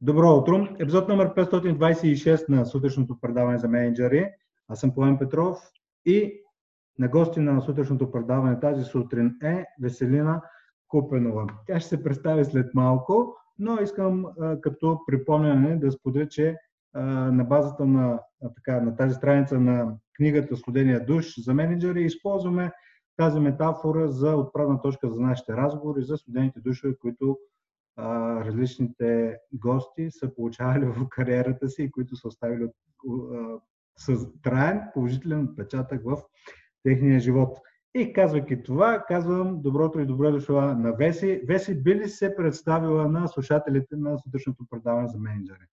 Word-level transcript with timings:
Добро 0.00 0.36
утро! 0.36 0.68
Епизод 0.78 1.08
номер 1.08 1.34
526 1.34 2.48
на 2.48 2.66
сутрешното 2.66 3.20
предаване 3.20 3.58
за 3.58 3.68
менеджери. 3.68 4.30
Аз 4.68 4.80
съм 4.80 4.94
Пламен 4.94 5.18
Петров 5.18 5.58
и 6.06 6.42
на 6.98 7.08
гости 7.08 7.40
на 7.40 7.60
сутрешното 7.60 8.10
предаване 8.10 8.60
тази 8.60 8.84
сутрин 8.84 9.34
е 9.42 9.64
Веселина 9.82 10.42
Купенова. 10.88 11.46
Тя 11.66 11.80
ще 11.80 11.88
се 11.88 12.02
представи 12.02 12.44
след 12.44 12.74
малко, 12.74 13.36
но 13.58 13.78
искам 13.82 14.24
като 14.60 15.00
припомняне 15.06 15.76
да 15.76 15.92
споделя, 15.92 16.28
че 16.28 16.56
на 16.94 17.44
базата 17.44 17.86
на, 17.86 18.20
така, 18.56 18.80
на 18.80 18.96
тази 18.96 19.14
страница 19.14 19.60
на 19.60 19.94
книгата 20.16 20.56
Студения 20.56 21.04
душ 21.06 21.40
за 21.40 21.54
менеджери 21.54 22.02
използваме 22.04 22.72
тази 23.16 23.40
метафора 23.40 24.08
за 24.08 24.36
отправна 24.36 24.80
точка 24.80 25.10
за 25.10 25.20
нашите 25.20 25.52
разговори, 25.52 26.02
за 26.02 26.16
студените 26.16 26.60
душове, 26.60 26.94
които 27.00 27.38
различните 27.98 29.38
гости 29.52 30.10
са 30.10 30.34
получавали 30.34 30.84
в 30.96 31.08
кариерата 31.08 31.68
си 31.68 31.82
и 31.82 31.90
които 31.90 32.16
са 32.16 32.28
оставили 32.28 32.64
а, 32.64 33.58
с 33.98 34.32
траен 34.42 34.80
положителен 34.94 35.44
отпечатък 35.44 36.02
в 36.04 36.22
техния 36.82 37.20
живот. 37.20 37.58
И 37.94 38.12
казвайки 38.12 38.62
това, 38.62 39.04
казвам 39.08 39.62
доброто 39.62 40.00
и 40.00 40.06
добре 40.06 40.30
дошла 40.30 40.74
на 40.74 40.92
Веси. 40.92 41.40
Веси, 41.44 41.82
би 41.82 41.94
ли 41.94 42.08
се 42.08 42.36
представила 42.36 43.08
на 43.08 43.28
слушателите 43.28 43.96
на 43.96 44.18
сутрешното 44.18 44.66
предаване 44.70 45.08
за 45.08 45.18
менеджери? 45.18 45.66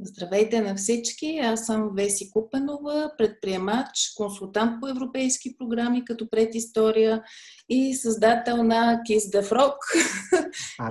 Здравейте 0.00 0.60
на 0.60 0.74
всички! 0.74 1.38
Аз 1.42 1.66
съм 1.66 1.90
Веси 1.94 2.30
Купенова, 2.30 3.12
предприемач, 3.18 4.12
консултант 4.16 4.80
по 4.80 4.88
европейски 4.88 5.56
програми 5.56 6.04
като 6.04 6.30
предистория 6.30 7.22
и 7.68 7.94
създател 7.94 8.62
на 8.62 9.00
Kiss 9.08 9.38
the 9.38 9.42
Frog, 9.42 9.74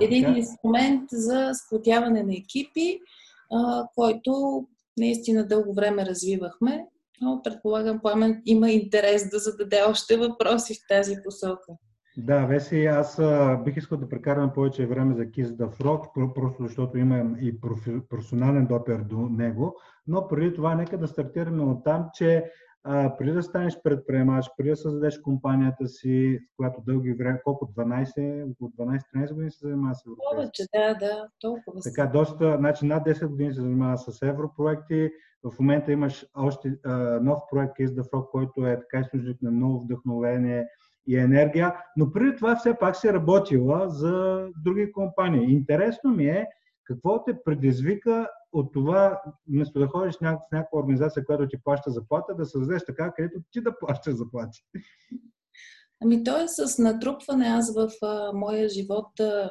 един 0.00 0.36
инструмент 0.36 1.08
за 1.12 1.50
сплотяване 1.54 2.22
на 2.22 2.32
екипи, 2.32 3.00
който 3.94 4.62
наистина 4.98 5.46
дълго 5.46 5.74
време 5.74 6.06
развивахме, 6.06 6.86
но 7.20 7.40
предполагам 7.44 8.00
Пламен 8.00 8.42
има 8.46 8.70
интерес 8.70 9.30
да 9.30 9.38
зададе 9.38 9.82
още 9.88 10.16
въпроси 10.16 10.74
в 10.74 10.88
тази 10.88 11.16
посока. 11.24 11.72
Да, 12.20 12.46
Веси, 12.46 12.86
аз 12.86 13.20
бих 13.64 13.76
искал 13.76 13.98
да 13.98 14.08
прекарам 14.08 14.52
повече 14.52 14.86
време 14.86 15.14
за 15.14 15.22
Kiss 15.22 15.44
the 15.44 15.82
Frog, 15.82 16.32
просто 16.34 16.62
защото 16.62 16.98
имам 16.98 17.36
и 17.40 17.60
профи, 17.60 18.00
професионален 18.08 18.66
допер 18.66 18.98
до 18.98 19.16
него, 19.16 19.76
но 20.06 20.28
преди 20.28 20.54
това 20.54 20.74
нека 20.74 20.98
да 20.98 21.08
стартираме 21.08 21.62
от 21.62 21.84
там, 21.84 22.08
че 22.14 22.50
а, 22.84 23.16
преди 23.16 23.32
да 23.32 23.42
станеш 23.42 23.82
предприемач, 23.82 24.46
преди 24.56 24.70
да 24.70 24.76
създадеш 24.76 25.18
компанията 25.18 25.88
си, 25.88 26.38
която 26.56 26.80
дълги 26.80 27.12
време, 27.12 27.40
колко 27.44 27.66
12, 27.66 28.50
около 28.52 28.70
12-13 28.70 29.32
години 29.32 29.50
се 29.50 29.68
занимава 29.68 29.94
с 29.94 30.06
европейски? 30.06 30.34
Повече, 30.34 30.62
да, 30.74 31.06
да, 31.06 31.28
толкова. 31.40 31.80
Така, 31.80 32.06
доста, 32.06 32.56
значи 32.58 32.86
над 32.86 33.06
10 33.06 33.26
години 33.26 33.54
се 33.54 33.60
занимава 33.60 33.98
с 33.98 34.22
европроекти. 34.22 35.10
В 35.42 35.58
момента 35.58 35.92
имаш 35.92 36.26
още 36.34 36.78
а, 36.84 36.92
нов 37.22 37.38
проект 37.50 37.72
Kiss 37.78 37.88
the 37.88 38.10
Frog, 38.10 38.30
който 38.30 38.66
е 38.66 38.80
така 38.80 39.00
източник 39.00 39.42
на 39.42 39.50
ново 39.50 39.80
вдъхновение, 39.80 40.66
и 41.08 41.16
енергия, 41.16 41.74
но 41.96 42.12
преди 42.12 42.36
това 42.36 42.56
все 42.56 42.74
пак 42.80 42.96
си 42.96 43.12
работила 43.12 43.90
за 43.90 44.46
други 44.64 44.92
компании. 44.92 45.52
Интересно 45.52 46.10
ми 46.10 46.26
е 46.26 46.46
какво 46.84 47.24
те 47.24 47.32
предизвика 47.44 48.28
от 48.52 48.72
това, 48.72 49.20
вместо 49.48 49.78
да 49.78 49.86
ходиш 49.86 50.14
в 50.14 50.20
някаква 50.20 50.78
организация, 50.78 51.24
която 51.24 51.48
ти 51.48 51.56
плаща 51.64 51.90
заплата, 51.90 52.34
да 52.34 52.46
създадеш 52.46 52.84
така, 52.84 53.12
където 53.16 53.40
ти 53.52 53.60
да 53.60 53.78
плащаш 53.78 54.14
заплати. 54.14 54.64
Ами 56.02 56.24
то 56.24 56.40
е 56.40 56.48
с 56.48 56.78
натрупване. 56.78 57.46
Аз 57.46 57.74
в 57.74 57.90
а, 58.02 58.32
моя 58.32 58.68
живот 58.68 59.20
а, 59.20 59.50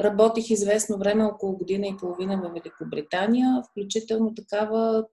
работих 0.00 0.50
известно 0.50 0.98
време, 0.98 1.24
около 1.24 1.56
година 1.56 1.86
и 1.86 1.96
половина 1.96 2.36
в 2.36 2.52
Великобритания, 2.52 3.62
включително 3.70 4.34
такава 4.34 5.06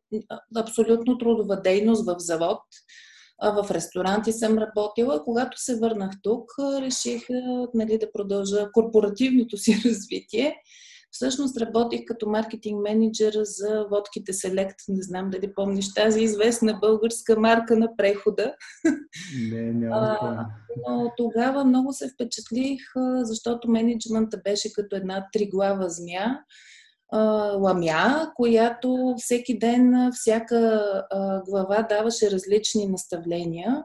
абсолютно 0.58 1.18
трудова 1.18 1.62
дейност 1.62 2.06
в 2.06 2.16
завод 2.20 2.62
в 3.44 3.72
ресторанти 3.72 4.32
съм 4.32 4.58
работила. 4.58 5.24
Когато 5.24 5.62
се 5.64 5.76
върнах 5.76 6.12
тук, 6.24 6.52
реших 6.60 7.22
нали, 7.74 7.98
да 7.98 8.12
продължа 8.12 8.70
корпоративното 8.74 9.58
си 9.58 9.82
развитие. 9.86 10.56
Всъщност 11.12 11.58
работих 11.58 12.02
като 12.08 12.30
маркетинг 12.30 12.82
менеджер 12.82 13.34
за 13.44 13.86
водките 13.92 14.34
Select. 14.34 14.76
Не 14.88 15.02
знам 15.02 15.30
дали 15.30 15.54
помниш 15.54 15.94
тази 15.94 16.22
известна 16.22 16.74
българска 16.82 17.40
марка 17.40 17.78
на 17.78 17.96
прехода. 17.98 18.56
Не, 19.52 19.74
няма 19.74 20.46
Но 20.90 21.14
тогава 21.18 21.66
много 21.66 21.94
се 21.94 22.10
впечатлих, 22.10 22.82
защото 23.22 23.70
менеджмента 23.70 24.42
беше 24.44 24.74
като 24.74 24.96
една 24.96 25.28
триглава 25.34 25.90
змия 25.90 26.40
ламя, 27.60 28.32
която 28.36 29.16
всеки 29.18 29.60
ден, 29.60 30.12
всяка 30.14 30.84
глава 31.48 31.82
даваше 31.90 32.32
различни 32.32 32.88
наставления. 32.88 33.84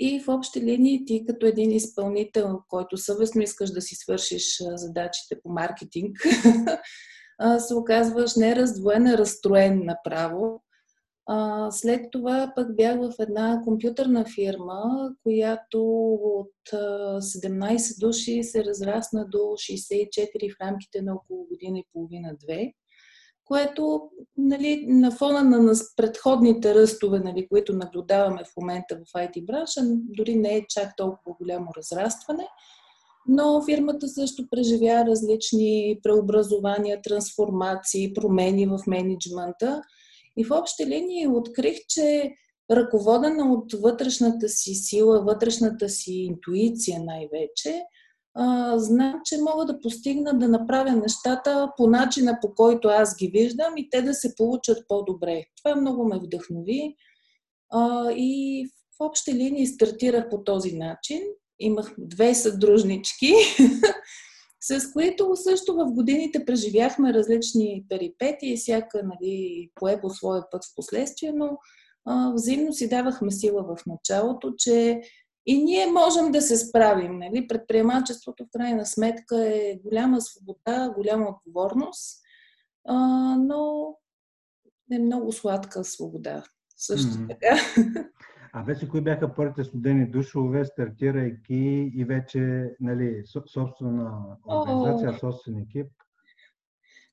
И 0.00 0.20
в 0.20 0.28
общи 0.28 0.60
линии 0.60 1.04
ти 1.04 1.24
като 1.26 1.46
един 1.46 1.70
изпълнител, 1.70 2.58
който 2.68 2.96
съвестно 2.96 3.42
искаш 3.42 3.70
да 3.70 3.82
си 3.82 3.94
свършиш 3.94 4.62
задачите 4.74 5.40
по 5.42 5.48
маркетинг, 5.48 6.16
се 7.58 7.74
оказваш 7.74 8.36
не 8.36 8.56
раздвоен, 8.56 9.06
а 9.06 9.18
разстроен 9.18 9.82
направо. 9.84 10.62
А, 11.26 11.70
след 11.70 12.10
това 12.10 12.52
пък 12.56 12.76
бях 12.76 13.00
в 13.00 13.12
една 13.18 13.62
компютърна 13.64 14.24
фирма, 14.34 15.10
която 15.22 15.82
от 16.14 16.72
а, 16.72 17.20
17 17.20 18.00
души 18.00 18.42
се 18.42 18.64
разрасна 18.64 19.26
до 19.28 19.38
64 19.38 20.54
в 20.54 20.60
рамките 20.60 21.02
на 21.02 21.14
около 21.14 21.46
година 21.46 21.78
и 21.78 21.86
половина-две, 21.92 22.72
което 23.44 24.10
нали, 24.36 24.86
на 24.88 25.10
фона 25.10 25.44
на 25.44 25.72
предходните 25.96 26.74
ръстове, 26.74 27.18
нали, 27.18 27.48
които 27.48 27.72
наблюдаваме 27.72 28.42
в 28.44 28.56
момента 28.60 28.96
в 28.96 29.12
IT 29.12 29.46
бранша, 29.46 29.80
дори 29.84 30.36
не 30.36 30.56
е 30.56 30.66
чак 30.68 30.96
толкова 30.96 31.36
голямо 31.40 31.66
разрастване, 31.76 32.48
но 33.28 33.62
фирмата 33.64 34.08
също 34.08 34.46
преживя 34.50 35.04
различни 35.06 36.00
преобразования, 36.02 37.02
трансформации, 37.02 38.14
промени 38.14 38.66
в 38.66 38.78
менеджмента– 38.86 39.82
и 40.36 40.44
в 40.44 40.50
общи 40.50 40.86
линии 40.86 41.26
открих, 41.28 41.78
че 41.88 42.34
ръководена 42.70 43.52
от 43.52 43.72
вътрешната 43.72 44.48
си 44.48 44.74
сила, 44.74 45.24
вътрешната 45.24 45.88
си 45.88 46.12
интуиция 46.12 47.00
най-вече, 47.02 47.82
знам, 48.76 49.20
че 49.24 49.38
мога 49.38 49.64
да 49.64 49.80
постигна 49.80 50.38
да 50.38 50.48
направя 50.48 50.92
нещата 50.92 51.70
по 51.76 51.86
начина, 51.86 52.38
по 52.42 52.54
който 52.54 52.88
аз 52.88 53.16
ги 53.16 53.28
виждам 53.28 53.76
и 53.76 53.90
те 53.90 54.02
да 54.02 54.14
се 54.14 54.34
получат 54.36 54.84
по-добре. 54.88 55.44
Това 55.62 55.76
много 55.76 56.04
ме 56.04 56.18
вдъхнови 56.18 56.96
и 58.16 58.64
в 58.96 59.04
общи 59.04 59.34
линии 59.34 59.66
стартирах 59.66 60.28
по 60.30 60.44
този 60.44 60.72
начин. 60.72 61.20
Имах 61.60 61.94
две 61.98 62.34
съдружнички, 62.34 63.32
с 64.66 64.92
които 64.92 65.36
също 65.36 65.74
в 65.74 65.92
годините 65.92 66.44
преживяхме 66.44 67.14
различни 67.14 67.84
перипети 67.88 68.46
и 68.46 68.56
всяка 68.56 69.02
нали, 69.04 69.70
пое 69.74 70.00
по 70.00 70.10
своя 70.10 70.50
път 70.50 70.64
в 70.64 70.74
последствие, 70.76 71.32
но 71.32 71.58
а, 72.04 72.32
взаимно 72.34 72.72
си 72.72 72.88
давахме 72.88 73.30
сила 73.30 73.62
в 73.62 73.86
началото, 73.86 74.54
че 74.58 75.02
и 75.46 75.64
ние 75.64 75.86
можем 75.86 76.32
да 76.32 76.42
се 76.42 76.56
справим. 76.56 77.18
Нали? 77.18 77.48
Предприемачеството 77.48 78.44
в 78.44 78.48
крайна 78.52 78.86
сметка 78.86 79.48
е 79.48 79.78
голяма 79.84 80.20
свобода, 80.20 80.92
голяма 80.96 81.28
отговорност, 81.28 82.20
а, 82.88 82.96
но 83.36 83.94
е 84.92 84.98
много 84.98 85.32
сладка 85.32 85.84
свобода. 85.84 86.42
Също 86.76 87.08
mm-hmm. 87.08 87.28
така. 87.28 87.56
А 88.56 88.62
вече 88.62 88.88
кои 88.88 89.00
бяха 89.00 89.34
първите 89.34 89.64
студени 89.64 90.10
душове, 90.10 90.64
стартирайки 90.64 91.92
и 91.94 92.04
вече 92.04 92.70
нали, 92.80 93.22
собствена 93.26 94.36
организация, 94.48 95.10
О, 95.10 95.18
собствен 95.18 95.58
екип? 95.58 95.86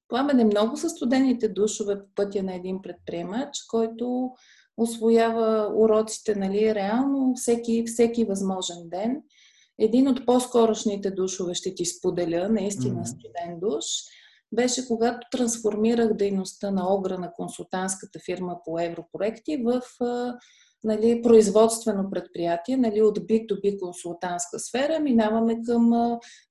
Пламене 0.07 0.44
много 0.44 0.78
са 0.78 0.90
студените 0.90 1.49
душове 1.49 1.99
по 1.99 2.05
пътя 2.16 2.43
на 2.43 2.55
един 2.55 2.82
предприемач, 2.82 3.49
който 3.70 4.32
освоява 4.78 5.72
уроците 5.76 6.35
нали, 6.35 6.76
реално 6.76 7.34
всеки, 7.35 7.84
всеки 7.87 8.26
възможен 8.26 8.90
ден. 8.90 9.22
Един 9.79 10.08
от 10.08 10.26
по-скорошните 10.26 11.11
душове 11.11 11.53
ще 11.53 11.76
ти 11.76 11.85
споделя, 11.85 12.49
наистина 12.49 13.05
студен 13.05 13.59
душ, 13.59 13.85
беше 14.52 14.87
когато 14.87 15.28
трансформирах 15.32 16.14
дейността 16.14 16.72
на 16.72 16.94
Огра 16.94 17.17
на 17.17 17.34
консултантската 17.34 18.20
фирма 18.26 18.58
по 18.66 18.79
европроекти 18.79 19.64
в 19.66 19.82
нали, 20.83 21.22
производствено 21.22 22.09
предприятие, 22.11 22.78
нали, 22.78 23.01
от 23.01 23.19
B2B 23.19 23.79
консултантска 23.79 24.59
сфера, 24.59 24.99
минаваме 24.99 25.55
към 25.66 25.91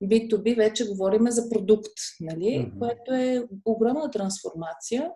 B2B, 0.03 0.55
вече 0.55 0.87
говорим 0.87 1.31
за 1.31 1.49
продукт, 1.49 1.93
нали, 2.19 2.45
mm-hmm. 2.45 2.79
което 2.79 3.13
е 3.13 3.47
огромна 3.65 4.11
трансформация. 4.11 5.11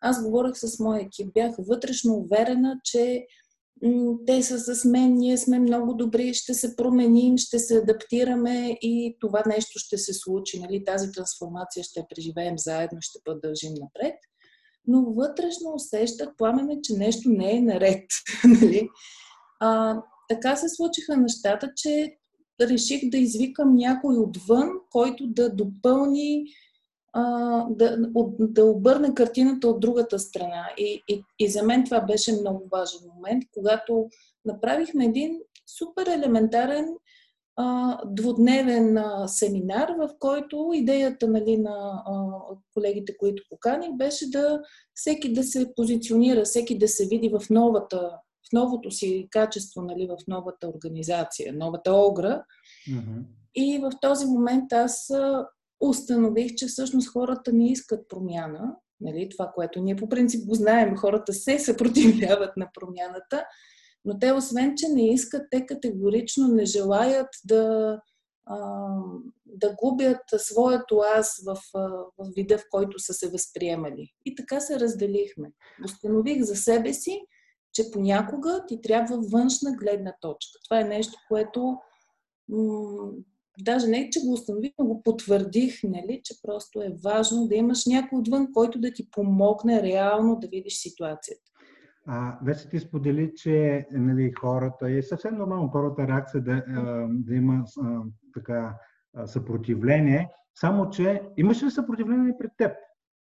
Аз 0.00 0.24
говорих 0.24 0.56
с 0.56 0.78
моя 0.78 1.00
екип, 1.00 1.34
бях 1.34 1.54
вътрешно 1.58 2.14
уверена, 2.14 2.80
че 2.84 3.26
те 4.26 4.42
са 4.42 4.74
с 4.74 4.84
мен, 4.84 5.14
ние 5.14 5.38
сме 5.38 5.58
много 5.58 5.94
добри, 5.94 6.34
ще 6.34 6.54
се 6.54 6.76
променим, 6.76 7.38
ще 7.38 7.58
се 7.58 7.76
адаптираме 7.76 8.78
и 8.82 9.16
това 9.20 9.42
нещо 9.46 9.78
ще 9.78 9.98
се 9.98 10.14
случи. 10.14 10.60
Нали? 10.60 10.84
Тази 10.84 11.12
трансформация 11.12 11.84
ще 11.84 12.06
преживеем 12.14 12.58
заедно, 12.58 12.98
ще 13.00 13.18
продължим 13.24 13.72
напред. 13.80 14.14
Но 14.86 15.02
вътрешно 15.02 15.74
усещах 15.74 16.28
пламене, 16.36 16.80
че 16.82 16.92
нещо 16.92 17.28
не 17.28 17.56
е 17.56 17.60
наред. 17.60 18.04
нали? 18.60 18.88
а, 19.60 20.00
така 20.28 20.56
се 20.56 20.68
случиха 20.68 21.16
нещата, 21.16 21.72
че 21.76 22.16
реших 22.60 23.10
да 23.10 23.18
извикам 23.18 23.74
някой 23.74 24.16
отвън, 24.16 24.68
който 24.90 25.26
да 25.26 25.54
допълни 25.54 26.44
да, 27.70 27.96
да 28.38 28.64
обърне 28.64 29.14
картината 29.14 29.68
от 29.68 29.80
другата 29.80 30.18
страна. 30.18 30.68
И, 30.78 31.02
и, 31.08 31.22
и 31.38 31.48
за 31.48 31.62
мен 31.62 31.84
това 31.84 32.00
беше 32.00 32.32
много 32.32 32.68
важен 32.72 33.00
момент, 33.14 33.44
когато 33.54 34.08
направихме 34.44 35.04
един 35.04 35.40
супер 35.78 36.06
елементарен 36.06 36.84
а, 36.84 36.94
двудневен 38.06 38.98
семинар, 39.26 39.88
в 39.98 40.10
който 40.18 40.70
идеята 40.74 41.28
нали, 41.28 41.56
на 41.56 42.02
колегите, 42.74 43.16
които 43.16 43.42
поканих, 43.50 43.92
беше 43.92 44.30
да 44.30 44.62
всеки 44.94 45.32
да 45.32 45.42
се 45.42 45.74
позиционира, 45.76 46.44
всеки 46.44 46.78
да 46.78 46.88
се 46.88 47.06
види 47.06 47.28
в 47.28 47.50
новата, 47.50 48.10
в 48.48 48.52
новото 48.52 48.90
си 48.90 49.28
качество, 49.30 49.82
нали, 49.82 50.06
в 50.06 50.16
новата 50.28 50.68
организация, 50.68 51.52
новата 51.52 51.92
огра. 51.92 52.44
Mm-hmm. 52.90 53.22
И 53.54 53.78
в 53.78 53.92
този 54.00 54.26
момент 54.26 54.72
аз 54.72 55.12
установих, 55.80 56.54
че 56.54 56.66
всъщност 56.66 57.08
хората 57.08 57.52
не 57.52 57.70
искат 57.70 58.08
промяна. 58.08 58.76
Нали, 59.00 59.28
това, 59.28 59.52
което 59.54 59.80
ние 59.80 59.96
по 59.96 60.08
принцип 60.08 60.48
го 60.48 60.54
знаем, 60.54 60.96
хората 60.96 61.32
се 61.32 61.58
съпротивляват 61.58 62.56
на 62.56 62.70
промяната, 62.74 63.44
но 64.04 64.18
те, 64.18 64.32
освен, 64.32 64.74
че 64.76 64.88
не 64.88 65.12
искат, 65.12 65.42
те 65.50 65.66
категорично 65.66 66.48
не 66.48 66.64
желаят 66.64 67.28
да, 67.44 67.98
да 69.46 69.74
губят 69.82 70.22
своето 70.36 71.00
аз 71.16 71.42
в, 71.46 71.58
в 72.18 72.28
вида, 72.36 72.58
в 72.58 72.64
който 72.70 72.98
са 72.98 73.14
се 73.14 73.30
възприемали. 73.30 74.10
И 74.24 74.34
така 74.34 74.60
се 74.60 74.80
разделихме. 74.80 75.52
Установих 75.84 76.42
за 76.42 76.56
себе 76.56 76.92
си, 76.92 77.20
че 77.72 77.90
понякога 77.92 78.64
ти 78.68 78.80
трябва 78.80 79.20
външна 79.32 79.72
гледна 79.72 80.14
точка. 80.20 80.58
Това 80.64 80.80
е 80.80 80.84
нещо, 80.84 81.18
което 81.28 81.78
даже 83.60 83.86
не, 83.86 84.10
че 84.10 84.20
го 84.20 84.32
установих, 84.32 84.72
но 84.78 84.86
го 84.86 85.02
потвърдих, 85.02 85.80
нали, 85.84 86.20
че 86.24 86.34
просто 86.42 86.82
е 86.82 86.96
важно 87.04 87.48
да 87.48 87.54
имаш 87.54 87.86
някой 87.86 88.18
отвън, 88.18 88.52
който 88.52 88.80
да 88.80 88.92
ти 88.92 89.10
помогне 89.10 89.82
реално 89.82 90.38
да 90.40 90.48
видиш 90.48 90.76
ситуацията. 90.76 91.50
А, 92.06 92.38
вече 92.44 92.68
ти 92.68 92.80
сподели, 92.80 93.32
че 93.36 93.86
нали, 93.90 94.32
хората, 94.40 94.90
е 94.90 95.02
съвсем 95.02 95.34
нормално 95.34 95.70
първата 95.72 96.08
реакция 96.08 96.40
да, 96.40 96.64
да 97.08 97.34
има 97.34 97.64
а, 97.82 98.00
така 98.34 98.76
съпротивление, 99.26 100.30
само 100.54 100.90
че 100.90 101.22
имаше 101.36 101.66
ли 101.66 101.70
съпротивление 101.70 102.34
пред 102.38 102.50
теб 102.56 102.72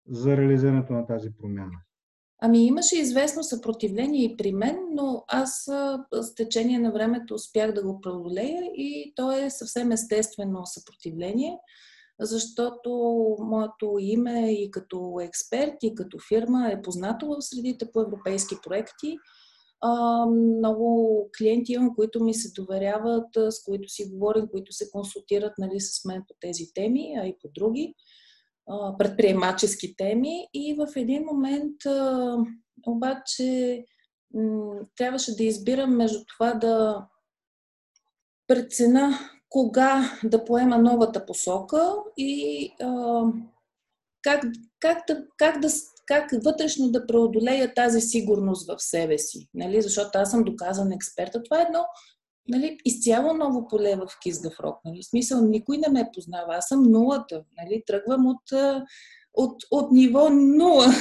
за 0.09 0.37
реализирането 0.37 0.93
на 0.93 1.07
тази 1.07 1.31
промяна? 1.37 1.81
Ами 2.43 2.67
имаше 2.67 2.99
известно 2.99 3.43
съпротивление 3.43 4.25
и 4.25 4.37
при 4.37 4.53
мен, 4.53 4.77
но 4.93 5.25
аз 5.29 5.71
с 6.13 6.35
течение 6.35 6.79
на 6.79 6.93
времето 6.93 7.35
успях 7.35 7.73
да 7.73 7.83
го 7.83 8.01
преодолея 8.01 8.63
и 8.75 9.13
то 9.17 9.33
е 9.33 9.51
съвсем 9.51 9.93
естествено 9.93 10.67
съпротивление, 10.67 11.59
защото 12.21 12.91
моето 13.41 13.97
име 14.01 14.53
и 14.53 14.71
като 14.71 15.19
експерт, 15.23 15.75
и 15.83 15.95
като 15.95 16.19
фирма 16.29 16.69
е 16.73 16.83
познато 16.83 17.27
в 17.27 17.43
средите 17.43 17.93
по 17.93 18.01
европейски 18.01 18.55
проекти. 18.63 19.17
много 20.19 21.31
клиенти 21.39 21.73
имам, 21.73 21.95
които 21.95 22.25
ми 22.25 22.35
се 22.35 22.53
доверяват, 22.53 23.29
с 23.35 23.65
които 23.65 23.89
си 23.89 24.11
говорим, 24.13 24.49
които 24.51 24.73
се 24.73 24.91
консултират 24.91 25.53
нали, 25.59 25.81
с 25.81 26.05
мен 26.05 26.25
по 26.29 26.35
тези 26.41 26.65
теми, 26.75 27.15
а 27.23 27.27
и 27.27 27.37
по 27.41 27.49
други 27.55 27.95
предприемачески 28.99 29.97
теми 29.97 30.49
и 30.55 30.75
в 30.75 30.97
един 30.97 31.25
момент 31.25 31.77
обаче 32.87 33.85
трябваше 34.97 35.37
да 35.37 35.45
избирам 35.45 35.97
между 35.97 36.19
това 36.25 36.55
да 36.55 37.07
прецена 38.47 39.19
кога 39.51 40.19
да 40.25 40.45
поема 40.45 40.79
новата 40.79 41.27
посока 41.27 41.95
и 42.17 42.71
а, 42.81 43.23
как, 44.23 44.45
как, 44.81 44.99
да, 45.09 45.25
как, 45.39 45.61
да, 45.61 45.69
как 46.07 46.31
вътрешно 46.45 46.91
да 46.91 47.07
преодолея 47.07 47.75
тази 47.75 48.01
сигурност 48.01 48.73
в 48.73 48.83
себе 48.83 49.19
си. 49.19 49.49
Нали? 49.55 49.83
Защото 49.83 50.11
аз 50.15 50.31
съм 50.31 50.45
доказан 50.45 50.93
експерт. 50.93 51.37
Това 51.45 51.61
е 51.61 51.65
едно 51.65 51.85
нали, 52.49 52.79
изцяло 52.85 53.35
ново 53.35 53.69
поле 53.69 53.97
в 53.97 54.07
Kiss 54.27 54.61
Рок. 54.61 54.77
Нали. 54.85 55.03
В 55.03 55.07
смисъл, 55.07 55.41
никой 55.41 55.79
не 55.79 55.89
ме 55.89 56.11
познава. 56.15 56.57
Аз 56.57 56.69
съм 56.69 56.83
нулата. 56.83 57.45
Нали. 57.59 57.83
Тръгвам 57.87 58.27
от, 58.27 58.43
от, 59.35 59.63
от 59.71 59.93
ниво 59.93 60.31
нула. 60.31 60.87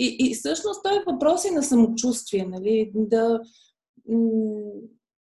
И, 0.00 0.16
и 0.20 0.34
всъщност 0.34 0.82
той 0.82 0.96
е 0.96 1.04
въпрос 1.06 1.44
и 1.44 1.50
на 1.50 1.62
самочувствие. 1.62 2.46
Нали. 2.46 2.92
Да, 2.94 3.40
м- 4.08 4.70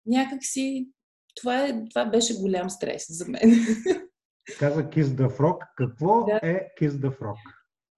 някакси 0.05 0.89
това, 1.35 1.65
е, 1.65 1.85
това 1.89 2.05
беше 2.05 2.39
голям 2.41 2.69
стрес 2.69 3.05
за 3.09 3.25
мен. 3.27 3.51
Каза 4.59 4.83
Kiss 4.83 5.03
the 5.03 5.37
Frog. 5.37 5.57
Какво 5.77 6.23
да. 6.23 6.39
е 6.43 6.67
Kiss 6.81 6.89
the 6.89 7.19
Frog? 7.19 7.35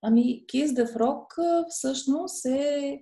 Ами, 0.02 0.46
Kiss 0.54 0.68
the 0.68 0.98
Frog 0.98 1.26
всъщност 1.70 2.46
е 2.46 3.00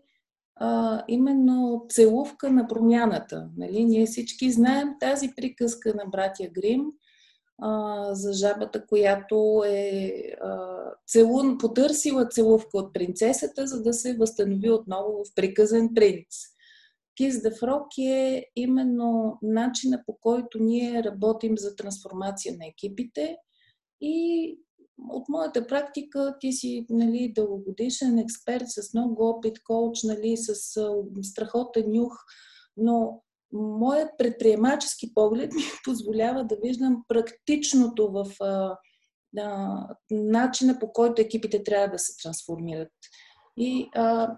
а, 0.56 1.04
именно 1.08 1.86
целувка 1.90 2.52
на 2.52 2.68
промяната. 2.68 3.50
Нали? 3.58 3.86
Ние 3.86 4.06
всички 4.06 4.52
знаем 4.52 4.90
тази 5.00 5.32
приказка 5.36 5.94
на 5.96 6.06
братя 6.06 6.48
Грим 6.48 6.86
а, 7.62 8.10
за 8.16 8.34
жабата, 8.34 8.86
която 8.88 9.64
е 9.68 10.14
а, 10.42 10.68
целун, 11.08 11.58
потърсила 11.58 12.28
целувка 12.28 12.78
от 12.78 12.94
принцесата, 12.94 13.68
за 13.68 13.84
да 13.84 13.94
се 13.94 14.18
възстанови 14.18 14.70
отново 14.70 15.12
в 15.12 15.36
приказен 15.36 15.90
принц. 15.96 16.55
Kiss 17.20 17.50
the 17.50 17.60
Frog 17.62 17.88
е 17.98 18.46
именно 18.56 19.38
начина 19.42 20.04
по 20.06 20.18
който 20.22 20.60
ние 20.60 21.04
работим 21.04 21.58
за 21.58 21.76
трансформация 21.76 22.56
на 22.58 22.66
екипите 22.68 23.38
и 24.02 24.58
от 25.10 25.30
моята 25.30 25.68
практика 25.68 26.36
ти 26.40 26.54
си 26.54 26.86
нали, 26.90 27.34
дългогодишен 27.36 28.20
експерт 28.20 28.66
с 28.68 28.94
много 28.94 29.30
опит, 29.30 29.64
коуч, 29.64 30.04
нали, 30.04 30.38
с 30.38 30.56
страхотен 31.22 31.92
нюх, 31.92 32.14
но 32.78 33.22
моят 33.54 34.10
предприемачески 34.18 35.14
поглед 35.14 35.54
ми 35.54 35.62
позволява 35.84 36.44
да 36.46 36.58
виждам 36.64 37.04
практичното 37.08 38.12
в 38.12 38.44
а, 38.44 38.78
а, 39.38 39.88
начина 40.12 40.80
по 40.80 40.94
който 40.94 41.22
екипите 41.22 41.64
трябва 41.64 41.88
да 41.88 42.00
се 42.00 42.18
трансформират. 42.24 42.92
И 43.58 43.90
а, 43.96 44.38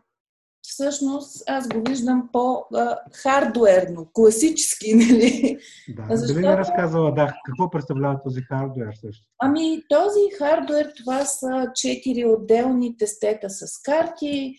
всъщност 0.62 1.44
аз 1.50 1.68
го 1.68 1.90
виждам 1.90 2.30
по-хардуерно, 2.34 4.10
класически, 4.14 4.96
нали? 4.96 5.58
Да, 5.90 6.16
Защото... 6.16 6.34
дали 6.34 6.48
не 6.48 6.58
разказала, 6.58 7.14
да, 7.14 7.34
какво 7.46 7.70
представлява 7.70 8.20
този 8.24 8.42
хардуер 8.42 8.94
също? 8.94 9.26
Ами 9.40 9.82
този 9.90 10.20
хардуер, 10.38 10.94
това 10.98 11.26
са 11.26 11.72
четири 11.76 12.26
отделни 12.26 12.98
тестета 12.98 13.50
с 13.50 13.82
карти. 13.82 14.56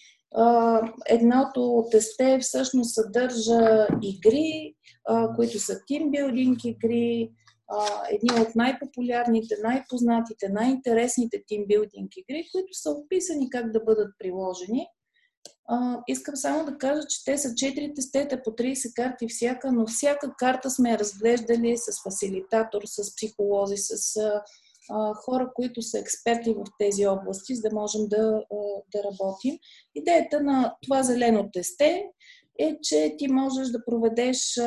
Едното 1.08 1.84
тесте 1.90 2.38
всъщност 2.40 2.94
съдържа 2.94 3.86
игри, 4.02 4.74
които 5.36 5.58
са 5.58 5.80
тимбилдинг 5.86 6.64
игри, 6.64 7.30
едни 8.10 8.40
от 8.40 8.54
най-популярните, 8.54 9.54
най-познатите, 9.62 10.48
най-интересните 10.48 11.42
тимбилдинг 11.46 12.10
игри, 12.16 12.48
които 12.52 12.72
са 12.72 12.90
описани 12.90 13.50
как 13.50 13.72
да 13.72 13.80
бъдат 13.80 14.14
приложени. 14.18 14.86
Искам 16.08 16.36
само 16.36 16.64
да 16.64 16.78
кажа, 16.78 17.06
че 17.08 17.24
те 17.24 17.38
са 17.38 17.48
4 17.48 17.94
тестета 17.94 18.42
по 18.42 18.50
30 18.50 18.94
карти 18.94 19.28
всяка, 19.28 19.72
но 19.72 19.86
всяка 19.86 20.34
карта 20.38 20.70
сме 20.70 20.98
разглеждали 20.98 21.76
с 21.76 22.02
фасилитатор, 22.02 22.82
с 22.84 23.16
психолози, 23.16 23.76
с 23.76 24.16
а, 24.90 25.14
хора, 25.14 25.50
които 25.54 25.82
са 25.82 25.98
експерти 25.98 26.54
в 26.54 26.64
тези 26.78 27.06
области, 27.06 27.54
за 27.54 27.68
да 27.68 27.74
можем 27.74 28.00
да, 28.08 28.42
а, 28.52 28.56
да 28.94 29.04
работим. 29.04 29.58
Идеята 29.94 30.40
на 30.40 30.74
това 30.82 31.02
зелено 31.02 31.50
тесте 31.52 32.04
е, 32.58 32.78
че 32.82 33.14
ти 33.18 33.28
можеш 33.28 33.68
да 33.68 33.84
проведеш 33.84 34.60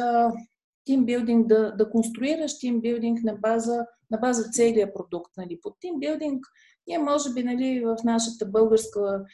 тимбилдинг, 0.86 1.48
да, 1.48 1.72
да 1.72 1.90
конструираш 1.90 2.60
тимбилдинг 2.60 3.24
на 3.24 3.36
база, 3.36 3.86
на 4.12 4.18
база 4.18 4.50
целия 4.52 4.94
продукт. 4.94 5.32
Нали. 5.38 5.60
Под 5.62 5.74
тимбилдинг 5.80 6.46
ние 6.88 7.00
може 7.00 7.34
би 7.34 7.44
нали, 7.44 7.82
в 7.86 7.98
нашата 8.04 8.46
българска 8.46 9.26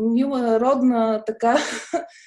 мила, 0.00 0.60
родна 0.60 1.22
така 1.26 1.56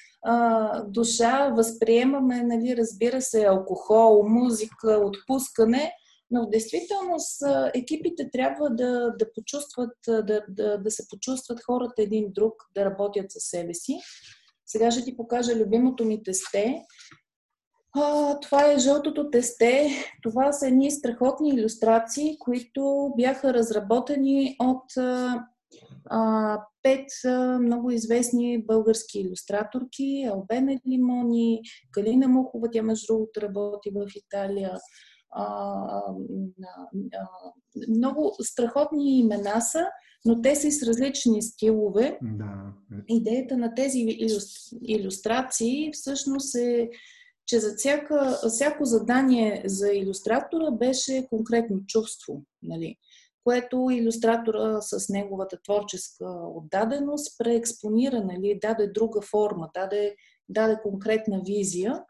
душа, 0.86 1.48
възприемаме, 1.48 2.42
нали, 2.42 2.76
разбира 2.76 3.22
се, 3.22 3.44
алкохол, 3.44 4.28
музика, 4.28 5.02
отпускане, 5.04 5.92
но 6.30 6.46
в 6.46 6.50
действителност 6.50 7.42
екипите 7.74 8.30
трябва 8.32 8.70
да, 8.70 9.10
да 9.18 9.32
почувстват, 9.34 9.96
да, 10.06 10.44
да, 10.48 10.78
да 10.78 10.90
се 10.90 11.04
почувстват 11.10 11.64
хората 11.66 12.02
един 12.02 12.32
друг, 12.32 12.54
да 12.74 12.84
работят 12.84 13.30
със 13.30 13.42
себе 13.42 13.74
си. 13.74 13.98
Сега 14.66 14.90
ще 14.90 15.04
ти 15.04 15.16
покажа 15.16 15.56
любимото 15.56 16.04
ми 16.04 16.22
тесте. 16.22 16.84
А, 17.98 18.40
това 18.40 18.72
е 18.72 18.78
жълтото 18.78 19.30
тесте. 19.30 19.90
Това 20.22 20.52
са 20.52 20.66
едни 20.66 20.90
страхотни 20.90 21.50
иллюстрации, 21.50 22.38
които 22.38 23.12
бяха 23.16 23.54
разработени 23.54 24.56
от 24.60 24.84
пет 26.82 27.08
много 27.60 27.90
известни 27.90 28.64
български 28.66 29.20
иллюстраторки. 29.20 30.28
Албена 30.32 30.80
Лимони, 30.88 31.60
Калина 31.90 32.28
Мухова, 32.28 32.70
тя 32.70 32.82
между 32.82 33.06
другото 33.06 33.40
работи 33.40 33.90
в 33.90 34.06
Италия. 34.16 34.78
Много 37.88 38.34
страхотни 38.42 39.18
имена 39.18 39.60
са, 39.60 39.86
но 40.24 40.42
те 40.42 40.56
са 40.56 40.68
и 40.68 40.72
с 40.72 40.86
различни 40.86 41.42
стилове. 41.42 42.18
Да. 42.22 42.72
Идеята 43.08 43.56
на 43.56 43.74
тези 43.74 44.06
иллюстрации 44.82 45.90
всъщност 45.92 46.54
е 46.54 46.90
че 47.46 47.60
за 47.60 47.74
всяка, 47.76 48.38
всяко 48.48 48.84
задание 48.84 49.62
за 49.66 49.92
иллюстратора 49.92 50.70
беше 50.70 51.26
конкретно 51.30 51.86
чувство, 51.86 52.42
нали, 52.62 52.96
което 53.46 53.88
иллюстратора 53.90 54.78
с 54.80 55.08
неговата 55.08 55.58
творческа 55.64 56.26
отдаденост 56.54 57.38
преекспонира, 57.38 58.24
нали, 58.24 58.58
даде 58.62 58.86
друга 58.86 59.20
форма, 59.20 59.70
даде, 59.74 60.14
даде 60.48 60.78
конкретна 60.82 61.42
визия. 61.46 62.02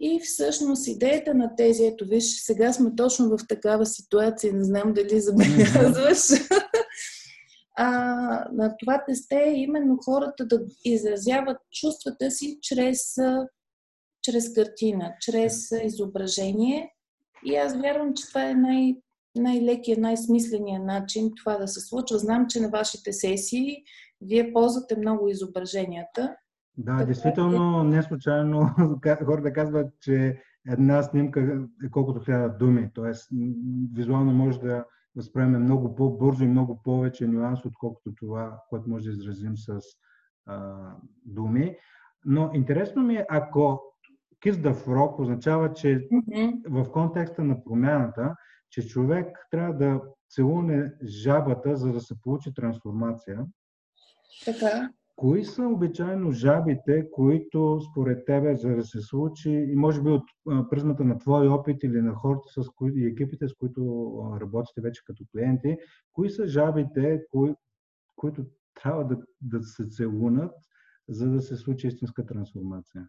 И 0.00 0.20
всъщност 0.24 0.88
идеята 0.88 1.34
на 1.34 1.56
тези, 1.56 1.84
ето 1.84 2.04
виж, 2.04 2.24
сега 2.24 2.72
сме 2.72 2.90
точно 2.96 3.28
в 3.28 3.46
такава 3.48 3.86
ситуация, 3.86 4.52
не 4.52 4.64
знам 4.64 4.92
дали 4.92 5.20
забелязваш. 5.20 6.18
а, 7.76 7.86
на 8.52 8.74
това 8.78 9.04
тесте 9.06 9.36
е 9.36 9.54
именно 9.54 9.98
хората 10.04 10.46
да 10.46 10.60
изразяват 10.84 11.58
чувствата 11.80 12.30
си 12.30 12.58
чрез 12.62 13.16
чрез 14.22 14.52
картина, 14.54 15.14
чрез 15.20 15.70
изображение. 15.84 16.94
И 17.44 17.56
аз 17.56 17.76
вярвам, 17.76 18.14
че 18.14 18.28
това 18.28 18.50
е 18.50 18.54
най- 18.54 18.96
най-лекият, 19.36 20.00
най-смисленият 20.00 20.84
начин 20.84 21.30
това 21.36 21.56
да 21.56 21.68
се 21.68 21.80
случва. 21.80 22.18
Знам, 22.18 22.46
че 22.48 22.60
на 22.60 22.68
вашите 22.68 23.12
сесии 23.12 23.76
вие 24.20 24.52
ползвате 24.52 24.96
много 24.98 25.28
изображенията. 25.28 26.36
Да, 26.76 26.92
така, 26.92 27.06
действително, 27.06 27.84
не 27.84 28.02
случайно 28.02 28.70
хората 29.24 29.52
казват, 29.52 29.86
че 30.00 30.38
една 30.68 31.02
снимка 31.02 31.40
е 31.86 31.90
колкото 31.90 32.24
хиляда 32.24 32.56
думи. 32.58 32.90
Тоест, 32.94 33.28
визуално 33.94 34.32
може 34.32 34.60
да 34.60 34.84
възприеме 35.16 35.58
много 35.58 35.94
по-бързо 35.94 36.44
и 36.44 36.48
много 36.48 36.80
повече 36.84 37.26
нюанс, 37.26 37.64
отколкото 37.64 38.14
това, 38.14 38.58
което 38.70 38.90
може 38.90 39.04
да 39.04 39.16
изразим 39.16 39.56
с 39.56 39.80
а, 40.46 40.76
думи. 41.24 41.76
Но 42.24 42.50
интересно 42.54 43.02
ми 43.02 43.16
е, 43.16 43.26
ако 43.30 43.80
Kiss 44.44 44.52
the 44.52 44.74
Frog 44.74 45.20
означава, 45.20 45.72
че 45.72 46.08
mm-hmm. 46.08 46.62
в 46.68 46.92
контекста 46.92 47.44
на 47.44 47.64
промяната, 47.64 48.34
че 48.72 48.86
човек 48.86 49.46
трябва 49.50 49.74
да 49.74 50.00
целуне 50.30 50.92
жабата, 51.04 51.76
за 51.76 51.92
да 51.92 52.00
се 52.00 52.20
получи 52.20 52.54
трансформация. 52.54 53.46
Така. 54.44 54.90
Кои 55.16 55.44
са 55.44 55.62
обичайно 55.62 56.32
жабите, 56.32 57.10
които 57.10 57.80
според 57.90 58.26
тебе, 58.26 58.56
за 58.56 58.76
да 58.76 58.84
се 58.84 59.00
случи, 59.00 59.50
и 59.50 59.74
може 59.74 60.02
би 60.02 60.10
от 60.10 60.24
призмата 60.70 61.04
на 61.04 61.18
твой 61.18 61.48
опит 61.48 61.82
или 61.82 62.00
на 62.00 62.14
хората 62.14 62.62
с 62.62 62.68
кои, 62.68 62.92
и 62.96 63.06
екипите, 63.06 63.48
с 63.48 63.54
които 63.54 64.38
работите 64.40 64.80
вече 64.80 65.04
като 65.04 65.24
клиенти, 65.32 65.78
кои 66.12 66.30
са 66.30 66.46
жабите, 66.46 67.24
кои, 67.30 67.54
които 68.16 68.44
трябва 68.82 69.04
да, 69.04 69.16
да 69.40 69.62
се 69.62 69.86
целунат, 69.88 70.54
за 71.08 71.30
да 71.30 71.40
се 71.40 71.56
случи 71.56 71.86
истинска 71.86 72.26
трансформация? 72.26 73.08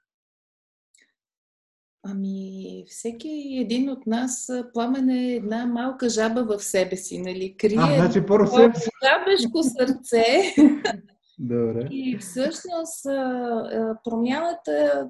Ами, 2.05 2.86
всеки 2.88 3.57
един 3.62 3.89
от 3.89 4.07
нас 4.07 4.51
пламен 4.74 5.10
е 5.10 5.33
една 5.33 5.65
малка 5.65 6.10
жаба 6.10 6.43
в 6.43 6.63
себе 6.63 6.95
си, 6.95 7.19
нали? 7.19 7.55
Крие 7.57 7.77
а, 7.79 7.95
значи 7.95 8.25
първо 8.25 8.48
себе 8.48 8.75
си. 8.75 8.89
жабешко 9.03 9.63
сърце. 9.63 10.25
Добре. 11.39 11.88
И 11.91 12.17
всъщност 12.17 13.03
промяната 14.03 15.07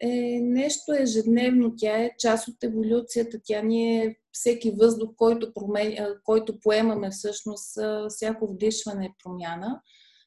е 0.00 0.38
нещо 0.42 0.92
ежедневно. 0.98 1.74
Тя 1.76 1.98
е 1.98 2.10
част 2.18 2.48
от 2.48 2.64
еволюцията. 2.64 3.38
Тя 3.44 3.62
ни 3.62 3.98
е 3.98 4.16
всеки 4.32 4.70
въздух, 4.70 5.10
който, 5.16 5.52
променя, 5.54 6.08
който 6.24 6.60
поемаме 6.60 7.10
всъщност, 7.10 7.78
всяко 8.08 8.46
вдишване 8.46 9.04
е 9.04 9.14
промяна. 9.24 9.80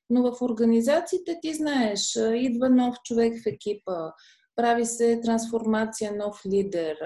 Но 0.10 0.32
в 0.32 0.42
организациите 0.42 1.40
ти 1.42 1.54
знаеш, 1.54 2.16
идва 2.36 2.70
нов 2.70 2.96
човек 3.04 3.34
в 3.44 3.48
екипа, 3.48 4.12
прави 4.60 4.86
се 4.86 5.22
трансформация, 5.24 6.16
нов 6.16 6.42
лидер. 6.46 6.98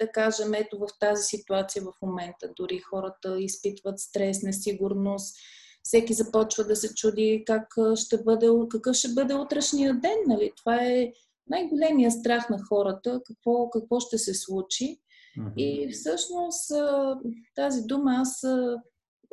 Да 0.00 0.12
кажем, 0.12 0.54
ето 0.54 0.78
в 0.78 0.86
тази 1.00 1.22
ситуация 1.22 1.82
в 1.82 1.92
момента 2.02 2.50
дори 2.56 2.78
хората 2.78 3.40
изпитват 3.40 3.98
стрес, 3.98 4.42
несигурност, 4.42 5.36
всеки 5.82 6.14
започва 6.14 6.64
да 6.64 6.76
се 6.76 6.94
чуди 6.94 7.42
как 7.46 7.74
ще 7.94 8.22
бъде, 8.22 8.48
какъв 8.70 8.96
ще 8.96 9.08
бъде 9.08 9.34
утрешния 9.34 9.94
ден. 9.94 10.16
Нали? 10.26 10.52
Това 10.56 10.76
е 10.84 11.12
най-големия 11.48 12.10
страх 12.10 12.48
на 12.48 12.58
хората, 12.68 13.20
какво, 13.26 13.70
какво 13.70 14.00
ще 14.00 14.18
се 14.18 14.34
случи. 14.34 14.98
Uh-huh. 15.38 15.54
И 15.56 15.92
всъщност 15.92 16.72
тази 17.54 17.82
дума 17.82 18.12
аз 18.14 18.44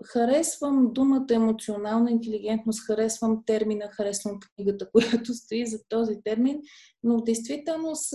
харесвам 0.06 0.94
думата 0.94 1.26
емоционална 1.32 2.12
интелигентност, 2.12 2.86
харесвам 2.86 3.44
термина, 3.46 3.90
харесвам 3.92 4.40
книгата, 4.40 4.90
която 4.92 5.34
стои 5.34 5.66
за 5.66 5.80
този 5.90 6.22
термин, 6.24 6.62
но 7.04 7.18
в 7.18 7.24
действителност 7.24 8.14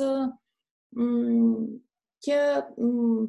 м- 0.92 1.56
тя, 2.20 2.68
м- 2.78 3.26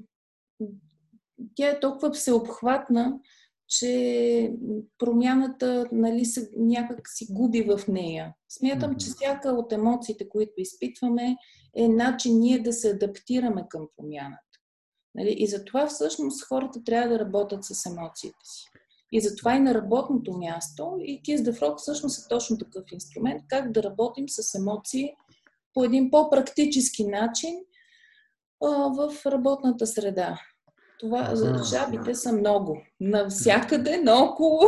тя 1.56 1.70
е 1.70 1.80
толкова 1.80 2.12
всеобхватна, 2.12 3.20
че 3.68 4.54
промяната 4.98 5.90
нали, 5.92 6.26
се, 6.26 6.50
някак 6.58 7.02
си 7.10 7.28
губи 7.32 7.62
в 7.62 7.88
нея. 7.88 8.34
Смятам, 8.50 8.96
че 8.96 9.08
всяка 9.08 9.50
от 9.50 9.74
емоциите, 9.74 10.30
които 10.30 10.54
изпитваме, 10.58 11.36
е 11.76 11.88
начин 11.88 12.40
ние 12.40 12.60
да 12.60 12.74
се 12.74 12.90
адаптираме 12.90 13.66
към 13.70 13.88
промяната. 13.98 14.47
Нали? 15.18 15.36
И 15.38 15.48
затова 15.48 15.88
всъщност 15.88 16.44
хората 16.44 16.84
трябва 16.84 17.10
да 17.10 17.20
работят 17.20 17.64
с 17.64 17.86
емоциите 17.86 18.38
си. 18.44 18.70
И 19.12 19.22
затова 19.22 19.56
и 19.56 19.60
на 19.60 19.74
работното 19.74 20.34
място 20.34 20.98
и 21.00 21.22
Kiss 21.22 21.38
the 21.38 21.60
Frog 21.60 21.78
всъщност 21.78 22.26
е 22.26 22.28
точно 22.30 22.58
такъв 22.58 22.84
инструмент, 22.92 23.42
как 23.48 23.72
да 23.72 23.84
работим 23.84 24.30
с 24.30 24.56
емоции 24.56 25.14
по 25.74 25.84
един 25.84 26.12
по-практически 26.12 27.08
начин 27.08 27.56
а, 28.64 28.68
в 28.68 29.26
работната 29.26 29.88
среда. 29.88 30.42
Това, 31.00 31.30
а, 31.32 31.64
жабите 31.64 32.16
са 32.16 32.34
много. 32.34 32.82
Навсякъде, 33.00 33.98
наоколо. 33.98 34.60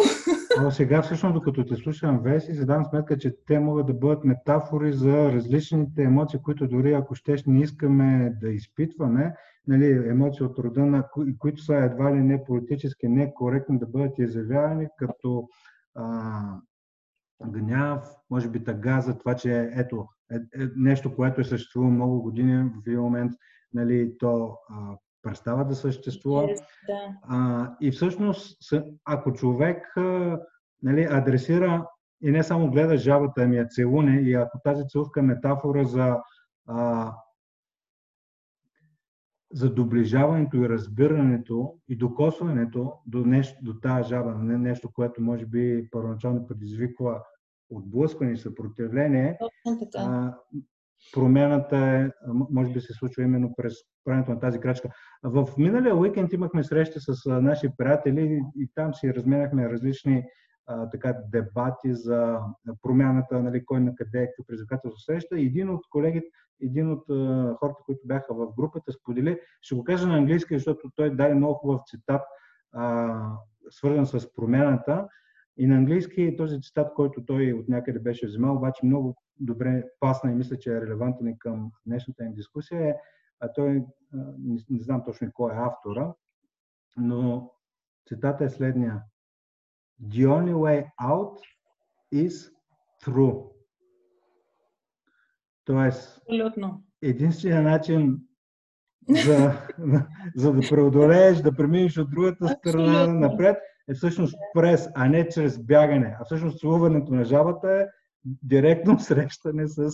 Но 0.62 0.72
сега 0.72 1.02
всъщност, 1.02 1.34
докато 1.34 1.66
те 1.66 1.76
слушам 1.76 2.20
Веси, 2.24 2.56
се 2.56 2.66
дам 2.66 2.86
сметка, 2.86 3.18
че 3.18 3.36
те 3.48 3.60
могат 3.60 3.88
да 3.88 3.94
бъдат 3.94 4.24
метафори 4.24 4.94
за 4.94 5.32
различните 5.32 6.04
емоции, 6.04 6.40
които 6.44 6.68
дори 6.68 6.94
ако 6.94 7.16
щеш 7.16 7.46
не 7.46 7.62
искаме 7.62 8.34
да 8.42 8.50
изпитваме, 8.50 9.36
нали, 9.68 10.10
емоции 10.10 10.46
от 10.46 10.60
рода 10.60 10.86
на 10.86 11.04
които 11.40 11.64
са 11.64 11.76
едва 11.76 12.16
ли 12.16 12.20
не 12.20 12.44
политически 12.44 13.08
некоректни 13.08 13.80
да 13.80 13.88
бъдат 13.88 14.20
изявявани 14.20 14.88
като 14.98 15.48
а, 15.96 16.42
гняв, 17.48 18.16
може 18.30 18.50
би 18.50 18.64
тъга 18.64 19.02
за 19.02 19.18
това, 19.18 19.36
че 19.36 19.72
ето, 19.76 20.08
е, 20.32 20.36
е, 20.36 20.68
нещо, 20.76 21.16
което 21.16 21.42
е 21.42 21.44
съществувало 21.44 21.92
много 21.92 22.22
години, 22.22 22.64
в 22.64 22.88
един 22.88 23.02
момент 23.02 23.32
нали, 23.74 24.18
то 24.20 24.58
а, 24.70 24.98
престава 25.22 25.66
да 25.66 25.76
съществува. 25.76 26.44
Yes, 26.44 26.60
да. 26.88 27.18
А, 27.24 27.70
и 27.82 27.92
всъщност, 27.92 28.58
ако 29.06 29.34
човек 29.34 29.98
а, 29.98 30.40
нали, 30.84 31.08
адресира 31.10 31.88
и 32.22 32.32
не 32.32 32.44
само 32.44 32.72
гледа 32.72 32.98
жабата, 32.98 33.42
ами 33.42 33.58
я 33.58 33.68
целуне, 33.68 34.22
и 34.22 34.34
ако 34.34 34.60
тази 34.64 34.84
целувка 34.88 35.20
е 35.20 35.24
метафора 35.24 35.86
за 35.86 36.18
а, 36.68 37.12
за 39.54 39.74
доближаването 39.74 40.58
и 40.58 40.70
разбирането 40.70 41.78
и 41.90 41.96
докосването 41.96 42.94
до, 43.06 43.26
нещо, 43.26 43.58
до 43.62 43.74
тази 43.74 44.10
жаба, 44.10 44.36
не 44.36 44.58
нещо, 44.58 44.90
което 44.94 45.22
може 45.22 45.46
би 45.46 45.90
първоначално 45.92 46.48
предизвиква 46.48 47.22
отблъскване 47.70 48.32
и 48.32 48.38
съпротивление, 48.38 49.38
а, 49.96 50.34
промяната 51.14 51.78
е, 51.78 52.10
може 52.50 52.72
би 52.72 52.82
се 52.82 52.94
случва 52.94 53.24
именно 53.24 53.54
през 53.58 53.74
правенето 54.06 54.32
на 54.32 54.40
тази 54.40 54.60
крачка. 54.60 54.90
В 55.24 55.48
миналия 55.58 55.96
уикенд 55.96 56.34
имахме 56.34 56.64
среща 56.64 57.00
с 57.00 57.30
наши 57.42 57.70
приятели 57.78 58.42
и 58.56 58.70
там 58.76 58.94
си 58.94 59.14
разменяхме 59.14 59.70
различни 59.70 60.24
а, 60.68 60.90
така, 60.90 61.18
дебати 61.32 61.94
за 61.94 62.40
промяната, 62.82 63.44
нали, 63.44 63.66
кой 63.66 63.80
на 63.80 63.96
къде, 63.96 64.26
какво 64.26 64.46
предизвикателство 64.48 65.00
среща. 65.00 65.40
Един 65.40 65.70
от 65.70 65.82
колегите, 65.90 66.28
един 66.62 66.92
от 66.92 67.10
а, 67.10 67.56
хората, 67.60 67.82
които 67.86 68.02
бяха 68.06 68.34
в 68.34 68.48
групата, 68.58 68.92
сподели, 68.92 69.40
ще 69.62 69.76
го 69.76 69.84
кажа 69.84 70.08
на 70.08 70.18
английски, 70.18 70.54
защото 70.54 70.90
той 70.96 71.16
даде 71.16 71.34
много 71.34 71.54
хубав 71.54 71.82
цитат, 71.86 72.22
а, 72.74 73.16
свързан 73.70 74.06
с 74.06 74.34
промяната. 74.34 75.08
И 75.58 75.68
на 75.68 75.76
английски 75.76 76.36
този 76.38 76.62
цитат, 76.62 76.94
който 76.94 77.26
той 77.26 77.54
от 77.54 77.70
някъде 77.70 78.00
беше 78.00 78.28
вземал, 78.28 78.56
обаче 78.56 78.86
много 78.86 79.16
добре 79.40 79.84
пасна 80.00 80.32
и 80.32 80.36
мисля, 80.36 80.58
че 80.58 80.72
е 80.72 80.82
релевантен 80.82 81.28
и 81.28 81.40
към 81.40 81.72
днешната 81.86 82.24
ни 82.24 82.34
дискусия, 82.34 82.90
е, 82.90 82.96
а 83.40 83.54
той, 83.54 83.86
не, 84.40 84.60
не 84.70 84.84
знам 84.84 85.04
точно 85.06 85.32
кой 85.34 85.54
е 85.54 85.58
автора, 85.58 86.14
но 86.98 87.52
цитата 88.08 88.44
е 88.44 88.50
следния. 88.50 89.02
The 90.04 90.28
only 90.28 90.54
way 90.54 90.90
out 91.02 91.38
is 92.14 92.52
through. 93.06 93.52
Тоест, 95.66 96.18
Абсолютно. 96.18 96.84
единственият 97.02 97.64
начин 97.64 98.22
за, 99.10 99.54
за 100.36 100.54
да 100.54 100.60
преодолееш, 100.70 101.38
да 101.38 101.56
преминеш 101.56 101.98
от 101.98 102.10
другата 102.10 102.48
страна 102.48 103.00
Абсолютно. 103.02 103.20
напред, 103.20 103.58
е 103.90 103.94
всъщност 103.94 104.36
през, 104.54 104.90
а 104.96 105.10
не 105.10 105.30
чрез 105.30 105.64
бягане. 105.66 106.18
А 106.20 106.26
всъщност 106.26 106.60
целуването 106.60 107.14
на 107.14 107.24
жабата 107.24 107.72
е 107.72 107.88
директно 108.26 109.00
срещане 109.00 109.68
с 109.68 109.76
Да. 109.78 109.92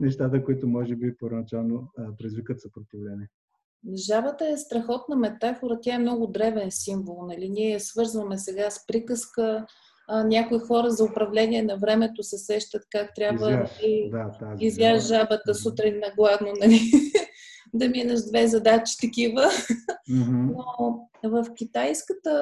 нещата, 0.00 0.44
които 0.44 0.68
може 0.68 0.96
би 0.96 1.16
първоначално 1.18 1.88
предизвикат 2.18 2.60
съпротивление. 2.60 3.28
Жабата 3.94 4.48
е 4.48 4.56
страхотна 4.56 5.16
метафора, 5.16 5.78
тя 5.82 5.94
е 5.94 5.98
много 5.98 6.26
древен 6.26 6.70
символ. 6.70 7.26
Нали? 7.26 7.48
Ние 7.48 7.70
я 7.70 7.80
свързваме 7.80 8.38
сега 8.38 8.70
с 8.70 8.86
приказка. 8.86 9.66
А, 10.10 10.24
някои 10.24 10.58
хора 10.58 10.90
за 10.90 11.04
управление 11.04 11.62
на 11.62 11.76
времето 11.76 12.22
се 12.22 12.38
сещат 12.38 12.82
как 12.90 13.14
трябва 13.14 13.50
Изяж, 13.50 13.70
нали, 13.82 14.08
да, 14.12 14.32
тази 14.40 14.64
изяж 14.64 15.02
жаба. 15.02 15.18
жабата 15.18 15.54
сутрин 15.54 15.94
на 15.98 16.12
гладно, 16.16 16.48
нали? 16.60 16.80
да 17.74 17.88
минеш 17.88 18.20
две 18.20 18.46
задачи 18.46 18.96
такива. 19.00 19.44
Мгм. 20.10 20.46
Но 21.24 21.30
в 21.42 21.46
китайската 21.54 22.32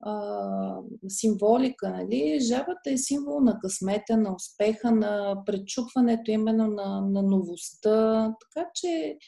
а, 0.00 0.80
символика, 1.08 1.90
нали, 1.90 2.40
жабата 2.40 2.90
е 2.90 2.96
символ 2.96 3.40
на 3.40 3.58
късмета, 3.58 4.16
на 4.16 4.34
успеха, 4.34 4.90
на 4.92 5.42
пречупването 5.46 6.30
именно 6.30 6.66
на, 6.66 7.00
на 7.00 7.22
новостта. 7.22 8.34
Така 8.40 8.68
че 8.74 9.18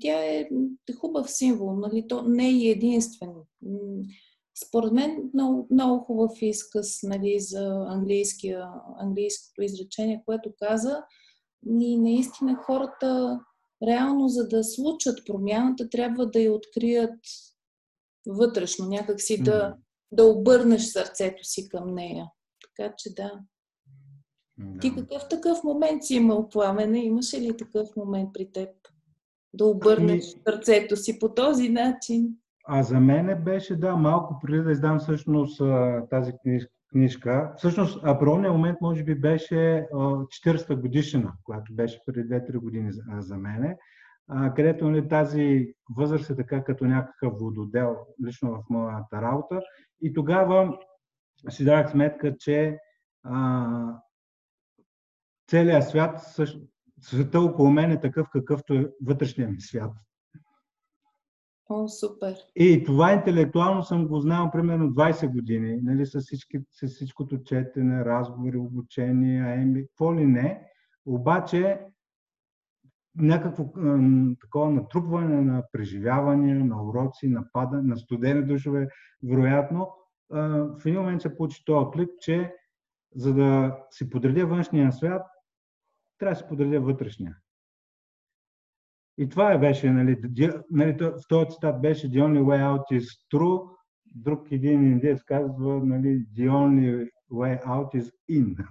тя 0.00 0.24
е 0.24 0.48
хубав 1.00 1.30
символ, 1.30 1.76
нали, 1.76 2.04
то 2.08 2.22
не 2.22 2.48
е 2.48 2.70
единствен. 2.70 3.32
Според 4.66 4.92
мен 4.92 5.30
много, 5.34 5.66
много 5.70 6.04
хубав 6.04 6.32
изказ 6.42 6.98
нали, 7.02 7.40
за 7.40 7.86
английското 8.98 9.62
изречение, 9.62 10.22
което 10.26 10.50
каза. 10.58 11.02
И 11.80 11.98
наистина 11.98 12.56
хората 12.56 13.40
реално 13.86 14.28
за 14.28 14.48
да 14.48 14.64
случат 14.64 15.26
промяната, 15.26 15.88
трябва 15.90 16.30
да 16.30 16.40
я 16.40 16.52
открият 16.52 17.20
вътрешно, 18.26 18.88
някакси 18.88 19.42
да, 19.42 19.76
да 20.12 20.24
обърнеш 20.24 20.82
сърцето 20.82 21.44
си 21.44 21.68
към 21.68 21.94
нея. 21.94 22.26
Така 22.76 22.94
че 22.98 23.14
да. 23.14 23.32
Да. 24.58 24.80
Ти 24.80 24.94
какъв 24.94 25.28
такъв 25.30 25.64
момент 25.64 26.04
си 26.04 26.14
имал 26.14 26.48
пламене? 26.48 27.04
Имаше 27.04 27.40
ли 27.40 27.56
такъв 27.56 27.88
момент 27.96 28.30
при 28.34 28.52
теб? 28.52 28.68
Да 29.54 29.64
обърнеш 29.64 30.24
Ами- 30.34 30.42
сърцето 30.46 30.96
си 30.96 31.18
по 31.18 31.34
този 31.34 31.68
начин? 31.68 32.28
А 32.68 32.82
за 32.82 33.00
мен 33.00 33.42
беше, 33.44 33.76
да, 33.76 33.96
малко 33.96 34.38
преди 34.42 34.62
да 34.62 34.72
издам 34.72 34.98
всъщност 34.98 35.62
тази 36.10 36.32
книж, 36.42 36.68
книжка. 36.92 37.52
Всъщност, 37.56 38.00
апрелният 38.02 38.54
момент 38.54 38.78
може 38.80 39.04
би 39.04 39.14
беше 39.14 39.76
а, 39.76 39.96
40-та 39.98 40.76
годишна, 40.76 41.32
която 41.44 41.74
беше 41.74 42.00
преди 42.06 42.28
2-3 42.28 42.56
години 42.56 42.92
за, 42.92 43.02
за 43.18 43.36
мене, 43.36 43.76
а, 44.28 44.54
където 44.54 44.90
нали, 44.90 45.08
тази 45.08 45.74
възраст 45.96 46.30
е 46.30 46.36
така 46.36 46.64
като 46.64 46.84
някакъв 46.84 47.32
вододел, 47.38 47.96
лично 48.26 48.50
в 48.52 48.70
моята 48.70 49.22
работа. 49.22 49.60
И 50.02 50.12
тогава 50.12 50.78
си 51.48 51.64
дадах 51.64 51.90
сметка, 51.90 52.36
че 52.38 52.78
а, 53.22 54.00
целият 55.50 55.88
свят, 55.88 56.20
света 57.00 57.40
около 57.40 57.70
мен 57.70 57.90
е 57.90 58.00
такъв, 58.00 58.28
какъвто 58.32 58.74
е 58.74 58.90
вътрешния 59.02 59.48
ми 59.48 59.60
свят. 59.60 59.92
О, 61.68 61.88
супер. 61.88 62.36
И 62.56 62.84
това 62.84 63.12
интелектуално 63.12 63.82
съм 63.82 64.08
го 64.08 64.20
знал 64.20 64.50
примерно 64.50 64.88
20 64.88 65.32
години, 65.32 65.80
нали, 65.82 66.06
с, 66.06 66.20
всички, 66.20 66.58
с 66.70 66.86
всичкото 66.86 67.42
четене, 67.42 68.04
разговори, 68.04 68.56
обучение, 68.56 69.54
АМБ, 69.54 69.76
какво 69.76 70.14
ли 70.14 70.26
не. 70.26 70.70
Обаче 71.06 71.80
някакво 73.16 73.64
такова 74.40 74.70
натрупване 74.70 75.40
на 75.40 75.64
преживявания, 75.72 76.64
на 76.64 76.82
уроци, 76.82 77.28
на 77.28 77.44
пада, 77.52 77.82
на 77.82 77.96
студени 77.96 78.42
душове, 78.42 78.88
вероятно, 79.22 79.92
в 80.30 80.80
един 80.86 81.00
момент 81.00 81.22
се 81.22 81.36
получи 81.36 81.64
този 81.64 81.86
клик, 81.92 82.10
че 82.20 82.54
за 83.14 83.34
да 83.34 83.78
си 83.90 84.10
подредя 84.10 84.46
външния 84.46 84.92
свят, 84.92 85.22
трябва 86.18 86.34
да 86.34 86.38
си 86.38 86.44
подредя 86.48 86.80
вътрешния. 86.80 87.36
И 89.18 89.28
това 89.28 89.52
е 89.52 89.58
беше, 89.58 89.90
нали, 89.90 90.20
нали, 90.70 90.96
в 91.00 91.28
този 91.28 91.50
цитат 91.50 91.80
беше 91.80 92.10
The 92.10 92.22
only 92.22 92.42
way 92.42 92.60
out 92.60 93.00
is 93.00 93.06
true, 93.34 93.76
друг 94.14 94.52
един 94.52 94.92
индиец 94.92 95.22
казва, 95.22 95.80
нали, 95.84 96.26
The 96.36 96.50
only 96.50 97.08
way 97.32 97.64
out 97.64 97.94
is 97.94 98.12
in, 98.30 98.66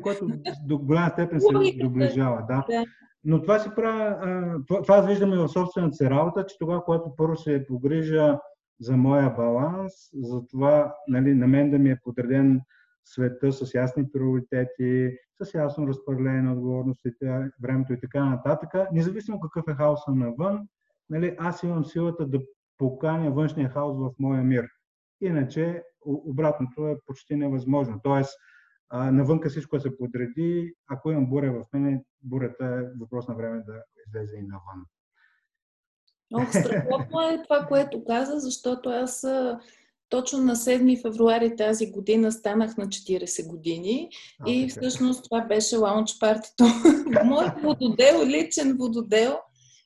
което 0.02 0.28
до 0.66 0.78
голяма 0.78 1.10
степен 1.10 1.40
се 1.40 1.78
доближава. 1.80 2.46
Да. 2.48 2.84
Но 3.24 3.42
това 3.42 3.58
си 3.58 3.70
правя, 3.76 4.18
а, 4.22 4.58
това, 4.66 4.82
това 4.82 4.96
аз 4.96 5.06
виждам 5.06 5.32
и 5.32 5.36
в 5.36 5.48
собствената 5.48 5.96
си 5.96 6.10
работа, 6.10 6.46
че 6.46 6.58
тогава, 6.58 6.84
когато 6.84 7.16
първо 7.16 7.36
се 7.36 7.66
погрижа 7.68 8.38
за 8.80 8.96
моя 8.96 9.30
баланс, 9.30 9.92
за 10.14 10.46
това 10.46 10.94
нали, 11.08 11.34
на 11.34 11.46
мен 11.46 11.70
да 11.70 11.78
ми 11.78 11.90
е 11.90 12.00
подреден 12.04 12.60
света 13.04 13.52
с 13.52 13.74
ясни 13.74 14.12
приоритети, 14.12 15.16
с 15.42 15.54
ясно 15.54 15.88
разпределение 15.88 16.42
на 16.42 16.52
отговорностите, 16.52 17.50
времето 17.62 17.92
и 17.92 18.00
така 18.00 18.24
нататък, 18.24 18.70
независимо 18.92 19.40
какъв 19.40 19.64
е 19.68 19.76
хаоса 19.76 20.10
навън, 20.10 20.68
нали, 21.10 21.36
аз 21.38 21.62
имам 21.62 21.84
силата 21.84 22.26
да 22.26 22.40
поканя 22.78 23.30
външния 23.30 23.68
хаос 23.68 23.98
в 23.98 24.10
моя 24.18 24.42
мир. 24.42 24.66
Иначе 25.20 25.82
обратното 26.06 26.88
е 26.88 26.98
почти 27.06 27.36
невъзможно. 27.36 28.00
Тоест, 28.02 28.38
а, 28.90 29.10
навънка 29.10 29.48
всичко 29.48 29.80
се 29.80 29.96
подреди, 29.96 30.74
ако 30.88 31.10
имам 31.10 31.30
буря 31.30 31.52
в 31.52 31.72
мене, 31.72 32.04
бурята 32.22 32.64
е 32.64 32.98
въпрос 33.00 33.28
на 33.28 33.34
време 33.34 33.62
да 33.66 33.82
излезе 34.06 34.36
и 34.36 34.42
навън. 34.42 34.84
Ох, 36.34 36.50
страхотно 36.50 37.20
е 37.20 37.42
това, 37.42 37.66
което 37.68 38.04
каза, 38.04 38.40
защото 38.40 38.88
аз 38.88 39.26
точно 40.08 40.38
на 40.38 40.56
7 40.56 41.02
февруари 41.02 41.56
тази 41.56 41.90
година 41.90 42.32
станах 42.32 42.76
на 42.76 42.86
40 42.86 43.48
години 43.48 44.10
А, 44.40 44.50
и 44.50 44.68
така. 44.68 44.80
всъщност 44.80 45.24
това 45.24 45.40
беше 45.40 45.76
лаунч 45.76 46.18
партито. 46.20 46.64
Моят 47.24 47.62
вододел, 47.62 48.26
личен 48.26 48.76
вододел. 48.76 49.38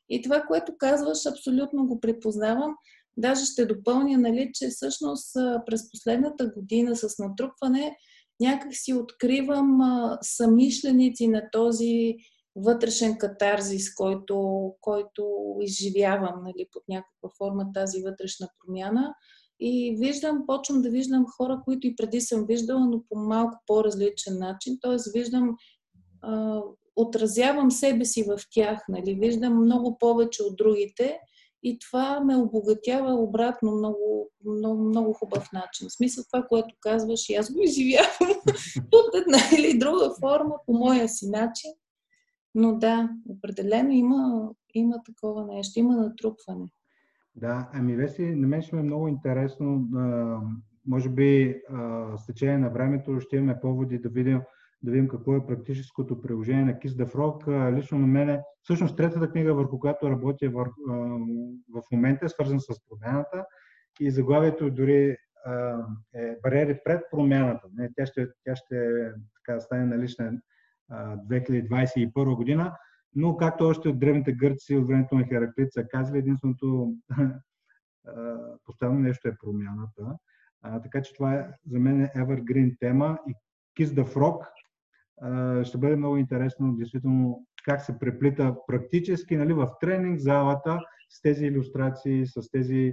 И 0.08 0.22
това, 0.22 0.42
което 0.42 0.76
казваш, 0.78 1.26
абсолютно 1.26 1.86
го 1.86 2.00
припознавам. 2.00 2.74
Даже 3.16 3.44
ще 3.44 3.66
допълня, 3.66 4.18
нали, 4.18 4.50
че 4.54 4.68
всъщност 4.68 5.32
през 5.66 5.90
последната 5.90 6.46
година 6.46 6.96
с 6.96 7.18
натрупване 7.18 7.96
някак 8.40 8.74
си 8.74 8.94
откривам 8.94 9.80
самишленици 10.22 11.28
на 11.28 11.42
този 11.52 12.14
вътрешен 12.56 13.18
катарзис, 13.18 13.94
който, 13.94 14.70
който 14.80 15.24
изживявам 15.60 16.42
нали, 16.44 16.66
под 16.72 16.82
някаква 16.88 17.30
форма 17.38 17.72
тази 17.74 18.02
вътрешна 18.02 18.48
промяна. 18.58 19.14
И 19.60 19.96
виждам, 19.98 20.44
почвам 20.46 20.82
да 20.82 20.90
виждам 20.90 21.26
хора, 21.36 21.60
които 21.64 21.86
и 21.86 21.96
преди 21.96 22.20
съм 22.20 22.46
виждала, 22.46 22.80
но 22.80 23.02
по 23.08 23.16
малко 23.18 23.58
по-различен 23.66 24.38
начин. 24.38 24.78
Тоест, 24.80 25.12
виждам, 25.12 25.56
а, 26.22 26.60
отразявам 26.96 27.70
себе 27.70 28.04
си 28.04 28.22
в 28.22 28.40
тях, 28.50 28.84
нали? 28.88 29.14
виждам 29.14 29.64
много 29.64 29.98
повече 29.98 30.42
от 30.42 30.56
другите 30.56 31.18
и 31.64 31.78
това 31.78 32.20
ме 32.20 32.36
обогатява 32.36 33.14
обратно 33.14 33.72
много, 33.72 34.30
много, 34.46 34.84
много 34.84 35.12
хубав 35.12 35.52
начин. 35.52 35.88
В 35.88 35.92
смисъл 35.92 36.24
това, 36.32 36.46
което 36.48 36.74
казваш, 36.80 37.28
и 37.28 37.34
аз 37.34 37.52
го 37.52 37.62
изживявам 37.62 38.40
под 38.90 39.14
една 39.14 39.38
или 39.58 39.78
друга 39.78 40.10
форма, 40.20 40.54
по 40.66 40.72
моя 40.72 41.08
си 41.08 41.30
начин. 41.30 41.70
Но 42.54 42.78
да, 42.78 43.10
определено 43.28 43.90
има, 43.90 44.50
има 44.74 44.96
такова 45.06 45.46
нещо, 45.46 45.78
има 45.78 45.96
натрупване. 45.96 46.66
Да, 47.36 47.68
ами 47.72 47.96
Веси, 47.96 48.22
на 48.22 48.46
мен 48.46 48.62
ще 48.62 48.76
ми 48.76 48.80
е 48.80 48.84
много 48.84 49.08
интересно. 49.08 49.88
А, 49.96 50.38
може 50.86 51.08
би 51.08 51.60
а, 51.72 52.08
с 52.18 52.26
течение 52.26 52.58
на 52.58 52.70
времето 52.70 53.20
ще 53.20 53.36
имаме 53.36 53.60
поводи 53.60 53.98
да 53.98 54.08
видим, 54.08 54.40
да 54.84 54.90
видим 54.90 55.08
какво 55.08 55.36
е 55.36 55.46
практическото 55.46 56.20
приложение 56.20 56.64
на 56.64 56.72
Kiss 56.72 56.88
the 56.88 57.14
Frog. 57.14 57.72
Лично 57.76 57.98
на 57.98 58.06
мен, 58.06 58.40
всъщност 58.62 58.96
третата 58.96 59.30
книга, 59.30 59.54
върху 59.54 59.78
която 59.78 60.10
работя 60.10 60.46
а, 60.46 60.50
в 61.74 61.82
момента 61.92 62.24
е 62.26 62.28
свързана 62.28 62.60
с 62.60 62.66
промяната 62.88 63.44
и 64.00 64.10
заглавието 64.10 64.70
дори 64.70 65.16
е 66.14 66.36
бариери 66.42 66.78
пред 66.84 67.02
промяната. 67.10 67.68
Тя 67.96 68.06
ще, 68.06 68.26
тя 68.44 68.56
ще 68.56 68.88
така, 69.36 69.60
стане 69.60 69.86
налична 69.86 70.32
а, 70.90 71.16
2021 71.16 72.36
година, 72.36 72.76
но 73.14 73.36
както 73.36 73.64
още 73.64 73.88
от 73.88 73.98
древните 73.98 74.32
гърци 74.32 74.76
от 74.76 74.86
времето 74.86 75.14
на 75.14 75.24
Хераклит 75.24 75.72
са 75.72 75.84
казали, 75.84 76.18
единственото 76.18 76.94
постоянно 78.64 78.98
нещо 78.98 79.28
е 79.28 79.36
промяната. 79.42 80.18
А, 80.62 80.82
така 80.82 81.02
че 81.02 81.14
това 81.14 81.34
е 81.34 81.48
за 81.66 81.78
мен 81.78 82.00
е 82.00 82.12
evergreen 82.16 82.78
тема 82.80 83.18
и 83.28 83.34
Kiss 83.78 83.86
the 83.86 84.14
Frog 84.14 84.46
ще 85.62 85.78
бъде 85.78 85.96
много 85.96 86.16
интересно 86.16 86.76
действително 86.76 87.46
как 87.64 87.82
се 87.82 87.98
преплита 87.98 88.54
практически 88.66 89.36
нали, 89.36 89.52
в 89.52 89.70
тренинг 89.80 90.20
залата 90.20 90.78
с 91.10 91.22
тези 91.22 91.46
иллюстрации, 91.46 92.26
с 92.26 92.50
тези 92.50 92.92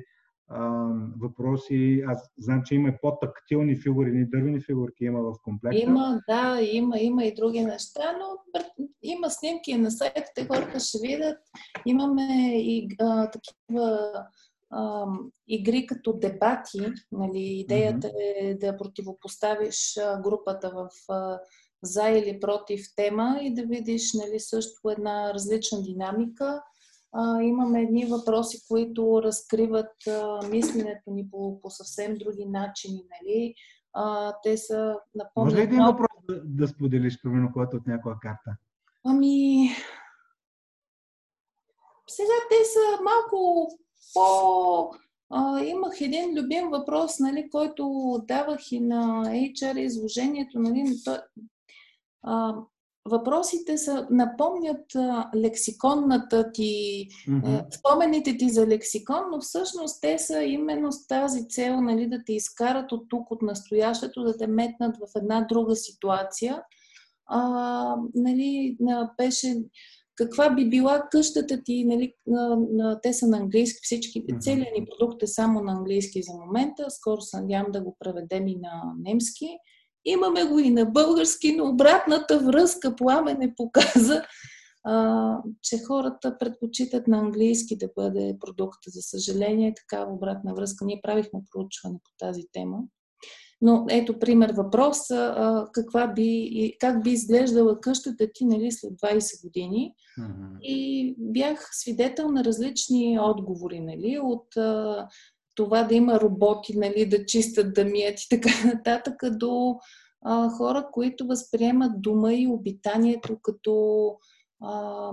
въпроси. 1.21 2.03
Аз 2.07 2.29
знам, 2.37 2.61
че 2.65 2.75
има 2.75 2.93
по-тактилни 3.01 3.75
фигури, 3.75 4.11
ни 4.11 4.25
дървени 4.25 4.61
фигурки 4.61 5.05
има 5.05 5.21
в 5.21 5.33
комплекта. 5.43 5.79
Има, 5.79 6.21
да, 6.29 6.61
има, 6.61 6.99
има 6.99 7.25
и 7.25 7.33
други 7.33 7.65
неща, 7.65 8.17
но 8.19 8.61
има 9.03 9.29
снимки 9.29 9.77
на 9.77 9.91
сайтите, 9.91 10.47
хората 10.47 10.79
ще 10.79 10.97
видят. 11.01 11.37
Имаме 11.85 12.59
и 12.61 12.87
а, 12.99 13.29
такива 13.31 14.11
а, 14.69 15.05
игри 15.47 15.85
като 15.85 16.13
дебати. 16.13 16.79
Нали? 17.11 17.39
Идеята 17.39 18.07
mm-hmm. 18.07 18.51
е 18.51 18.57
да 18.61 18.77
противопоставиш 18.77 19.97
групата 20.23 20.71
в 20.75 21.13
а, 21.13 21.39
за 21.83 22.09
или 22.09 22.39
против 22.39 22.85
тема 22.95 23.39
и 23.41 23.53
да 23.53 23.63
видиш 23.63 24.13
нали, 24.13 24.39
също 24.39 24.89
една 24.89 25.33
различна 25.33 25.81
динамика 25.81 26.61
а, 27.13 27.41
имаме 27.41 27.81
едни 27.81 28.05
въпроси, 28.05 28.57
които 28.67 29.21
разкриват 29.23 30.07
а, 30.07 30.47
мисленето 30.47 31.11
ни 31.11 31.29
по, 31.31 31.61
по 31.61 31.69
съвсем 31.69 32.17
други 32.17 32.45
начини. 32.45 33.03
Нали? 33.11 33.55
А, 33.93 34.33
те 34.43 34.57
са 34.57 34.95
напомнят... 35.15 35.53
Може 35.53 35.57
ли 35.57 35.61
един 35.61 35.85
въпрос 35.85 36.07
да, 36.29 36.41
да 36.45 36.67
споделиш, 36.67 37.21
примерно, 37.21 37.49
когато 37.53 37.77
от 37.77 37.87
някоя 37.87 38.15
карта? 38.21 38.57
Ами... 39.05 39.69
Сега 42.07 42.33
те 42.49 42.65
са 42.65 43.03
малко 43.03 43.67
по... 44.13 44.91
А, 45.33 45.63
имах 45.63 46.01
един 46.01 46.39
любим 46.39 46.69
въпрос, 46.69 47.19
нали, 47.19 47.49
който 47.49 48.15
давах 48.27 48.71
и 48.71 48.79
на 48.79 49.25
HR 49.25 49.79
изложението. 49.79 50.59
Нали, 50.59 50.83
то, 51.05 51.17
а, 52.23 52.55
въпросите 53.05 53.77
са, 53.77 54.07
напомнят 54.11 54.95
а, 54.95 55.29
лексиконната 55.35 56.51
ти, 56.51 57.07
mm-hmm. 57.27 57.75
спомените 57.75 58.37
ти 58.37 58.49
за 58.49 58.67
лексикон, 58.67 59.23
но 59.31 59.41
всъщност 59.41 60.01
те 60.01 60.17
са 60.17 60.43
именно 60.43 60.91
с 60.91 61.07
тази 61.07 61.47
цел, 61.47 61.81
нали, 61.81 62.07
да 62.07 62.23
те 62.25 62.33
изкарат 62.33 62.91
от 62.91 63.09
тук, 63.09 63.31
от 63.31 63.41
настоящето, 63.41 64.23
да 64.23 64.37
те 64.37 64.47
метнат 64.47 64.97
в 64.97 65.11
една 65.15 65.41
друга 65.49 65.75
ситуация. 65.75 66.63
А, 67.25 67.95
нали, 68.15 68.77
беше 69.17 69.55
каква 70.15 70.49
би 70.49 70.69
била 70.69 71.07
къщата 71.11 71.63
ти, 71.63 71.85
нали, 71.85 72.13
на, 72.27 72.57
на, 72.71 73.01
те 73.01 73.13
са 73.13 73.27
на 73.27 73.37
английски, 73.37 73.79
всички, 73.81 74.23
mm-hmm. 74.23 74.41
целият 74.41 74.79
ни 74.79 74.85
продукт 74.85 75.23
е 75.23 75.27
само 75.27 75.61
на 75.61 75.71
английски 75.71 76.23
за 76.23 76.33
момента, 76.33 76.85
скоро 76.89 77.21
се 77.21 77.41
надявам 77.41 77.71
да 77.71 77.81
го 77.81 77.95
преведем 77.99 78.47
и 78.47 78.55
на 78.55 78.93
немски. 78.99 79.47
Имаме 80.05 80.43
го 80.43 80.59
и 80.59 80.69
на 80.69 80.85
български, 80.85 81.55
но 81.55 81.69
обратната 81.69 82.39
връзка 82.39 82.95
пламене 82.95 83.53
показа, 83.57 84.23
а, 84.83 85.37
че 85.61 85.77
хората 85.87 86.37
предпочитат 86.37 87.07
на 87.07 87.17
английски 87.17 87.77
да 87.77 87.89
бъде 87.95 88.37
продукта. 88.39 88.89
За 88.89 89.01
съжаление, 89.01 89.73
такава 89.73 90.13
обратна 90.13 90.53
връзка. 90.53 90.85
Ние 90.85 90.99
правихме 91.03 91.39
проучване 91.51 91.99
по 92.03 92.11
тази 92.25 92.43
тема. 92.51 92.77
Но 93.61 93.85
ето 93.89 94.19
пример 94.19 94.53
въпрос, 94.57 95.11
а, 95.11 95.67
каква 95.73 96.07
би, 96.07 96.75
как 96.79 97.03
би 97.03 97.09
изглеждала 97.09 97.79
къщата 97.79 98.27
ти 98.33 98.45
нали, 98.45 98.71
след 98.71 98.91
20 98.91 99.43
години. 99.43 99.93
Mm-hmm. 100.19 100.61
И 100.61 101.15
бях 101.17 101.69
свидетел 101.71 102.31
на 102.31 102.43
различни 102.43 103.19
отговори, 103.19 103.79
нали, 103.79 104.19
от 104.23 104.57
а, 104.57 105.07
това 105.63 105.83
да 105.83 105.95
има 105.95 106.19
роботи, 106.19 106.77
нали, 106.77 107.05
да 107.05 107.25
чистят, 107.25 107.73
да 107.73 107.85
мият 107.85 108.21
и 108.21 108.29
така 108.29 108.49
нататък, 108.75 109.15
до 109.31 109.75
а, 110.25 110.49
хора, 110.49 110.87
които 110.91 111.27
възприемат 111.27 112.01
дома 112.01 112.33
и 112.33 112.47
обитанието 112.47 113.37
като, 113.41 114.05
а, 114.63 115.11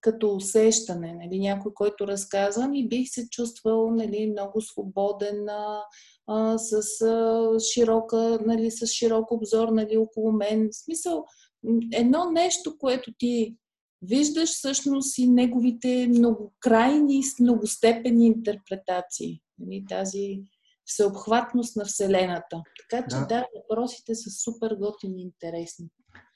като 0.00 0.36
усещане. 0.36 1.14
Нали, 1.14 1.38
някой, 1.38 1.74
който 1.74 2.06
разказвам 2.06 2.74
и 2.74 2.88
бих 2.88 3.08
се 3.08 3.28
чувствал 3.28 3.90
нали, 3.90 4.30
много 4.30 4.60
свободен, 4.60 5.48
а, 5.48 6.58
с, 6.58 7.00
а, 7.02 7.50
широка, 7.60 8.38
нали, 8.46 8.70
с 8.70 8.86
широк 8.86 9.30
обзор 9.30 9.68
нали, 9.68 9.96
около 9.96 10.32
мен. 10.32 10.68
В 10.72 10.76
смисъл, 10.84 11.24
едно 11.92 12.30
нещо, 12.30 12.78
което 12.78 13.12
ти 13.18 13.56
виждаш 14.08 14.50
всъщност 14.50 15.18
и 15.18 15.28
неговите 15.28 16.08
многокрайни, 16.08 17.22
многостепени 17.40 18.26
интерпретации. 18.26 19.40
Нали, 19.58 19.84
тази 19.88 20.42
всеобхватност 20.84 21.76
на 21.76 21.84
Вселената. 21.84 22.62
Така 22.90 23.06
че 23.08 23.16
да, 23.16 23.26
да 23.26 23.46
въпросите 23.56 24.14
са 24.14 24.30
супер 24.30 24.76
готини 24.76 25.22
и 25.22 25.24
интересни. 25.24 25.88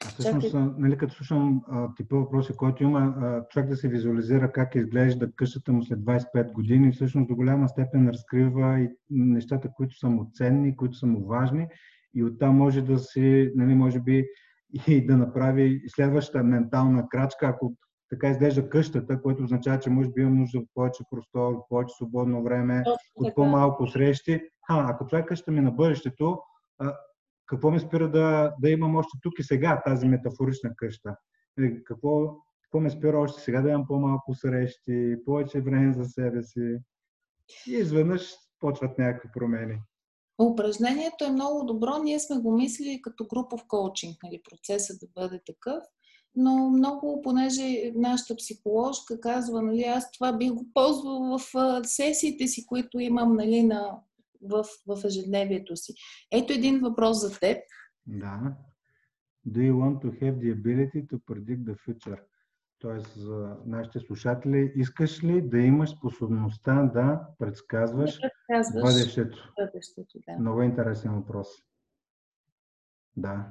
А 0.04 0.08
всъщност, 0.08 0.46
Чакай... 0.46 0.60
нали, 0.78 0.98
като 0.98 1.14
слушам 1.14 1.62
а, 1.70 1.94
типа 1.94 2.16
въпроси, 2.16 2.52
който 2.56 2.82
има 2.82 3.00
а, 3.00 3.48
човек 3.48 3.68
да 3.68 3.76
се 3.76 3.88
визуализира 3.88 4.52
как 4.52 4.74
изглежда 4.74 5.32
къщата 5.36 5.72
му 5.72 5.84
след 5.84 5.98
25 5.98 6.52
години, 6.52 6.92
всъщност 6.92 7.28
до 7.28 7.36
голяма 7.36 7.68
степен 7.68 8.08
разкрива 8.08 8.80
и 8.80 8.88
нещата, 9.10 9.68
които 9.76 9.98
са 9.98 10.08
му 10.08 10.30
ценни, 10.34 10.76
които 10.76 10.98
са 10.98 11.06
му 11.06 11.26
важни 11.26 11.66
и 12.14 12.24
оттам 12.24 12.56
може 12.56 12.82
да 12.82 12.98
си, 12.98 13.52
нали, 13.54 13.74
може 13.74 14.00
би 14.00 14.24
и 14.86 15.06
да 15.06 15.16
направи 15.16 15.82
следващата 15.88 16.44
ментална 16.44 17.08
крачка, 17.08 17.46
ако 17.46 17.74
така 18.10 18.28
изглежда 18.28 18.68
къщата, 18.68 19.22
което 19.22 19.42
означава, 19.42 19.78
че 19.78 19.90
може 19.90 20.10
би 20.10 20.20
имам 20.20 20.38
нужда 20.38 20.58
от 20.58 20.68
повече 20.74 21.04
простор, 21.10 21.52
от 21.52 21.68
повече 21.68 21.94
свободно 21.96 22.42
време, 22.42 22.84
от 23.14 23.34
по-малко 23.34 23.86
срещи. 23.86 24.40
А, 24.68 24.90
ако 24.90 25.06
това 25.06 25.18
е 25.18 25.26
къща 25.26 25.50
ми 25.50 25.60
на 25.60 25.70
бъдещето, 25.70 26.38
а, 26.78 26.96
какво 27.46 27.70
ме 27.70 27.78
спира 27.78 28.10
да, 28.10 28.54
да 28.60 28.70
имам 28.70 28.96
още 28.96 29.18
тук 29.22 29.38
и 29.38 29.42
сега 29.42 29.82
тази 29.84 30.08
метафорична 30.08 30.76
къща? 30.76 31.16
Нали, 31.56 31.84
какво, 31.84 32.36
какво 32.62 32.80
ме 32.80 32.90
спира 32.90 33.18
още 33.18 33.40
сега 33.40 33.60
да 33.62 33.68
имам 33.68 33.86
по-малко 33.86 34.34
срещи, 34.34 35.16
повече 35.24 35.60
време 35.60 35.92
за 35.92 36.04
себе 36.04 36.42
си? 36.42 36.78
И 37.68 37.72
изведнъж 37.72 38.32
почват 38.60 38.98
някакви 38.98 39.28
промени. 39.32 39.78
Упражнението 40.42 41.24
е 41.24 41.30
много 41.30 41.64
добро. 41.64 41.98
Ние 42.02 42.20
сме 42.20 42.36
го 42.36 42.52
мислили 42.52 43.02
като 43.02 43.26
групов 43.26 43.64
коучинг, 43.68 44.16
нали, 44.22 44.42
процесът 44.50 45.00
да 45.00 45.06
бъде 45.14 45.40
такъв 45.46 45.84
но 46.38 46.70
много, 46.70 47.22
понеже 47.22 47.92
нашата 47.94 48.36
психоложка 48.36 49.20
казва, 49.20 49.62
нали, 49.62 49.82
аз 49.82 50.12
това 50.12 50.32
бих 50.32 50.52
го 50.52 50.66
ползвал 50.74 51.38
в 51.38 51.40
сесиите 51.84 52.46
си, 52.46 52.66
които 52.66 52.98
имам 53.00 53.36
нали, 53.36 53.62
на, 53.62 54.00
в, 54.42 54.64
в 54.86 55.04
ежедневието 55.04 55.76
си. 55.76 55.94
Ето 56.32 56.52
един 56.52 56.80
въпрос 56.80 57.20
за 57.20 57.38
теб. 57.38 57.58
Да. 58.06 58.56
Do 59.48 59.58
you 59.58 59.74
want 59.74 59.98
to 60.02 60.10
have 60.20 60.34
the 60.42 60.50
ability 60.58 61.00
to 61.10 61.18
predict 61.30 61.62
the 61.64 61.76
future? 61.86 62.18
Тоест, 62.80 63.14
за 63.16 63.56
нашите 63.66 64.00
слушатели, 64.00 64.72
искаш 64.76 65.24
ли 65.24 65.42
да 65.42 65.58
имаш 65.58 65.90
способността 65.90 66.82
да 66.82 67.20
предсказваш, 67.38 68.14
да 68.14 68.20
предсказваш 68.20 68.82
бъдещето? 68.82 69.52
бъдещето 69.58 70.18
да. 70.26 70.38
Много 70.38 70.62
интересен 70.62 71.14
въпрос. 71.14 71.48
Да. 73.16 73.46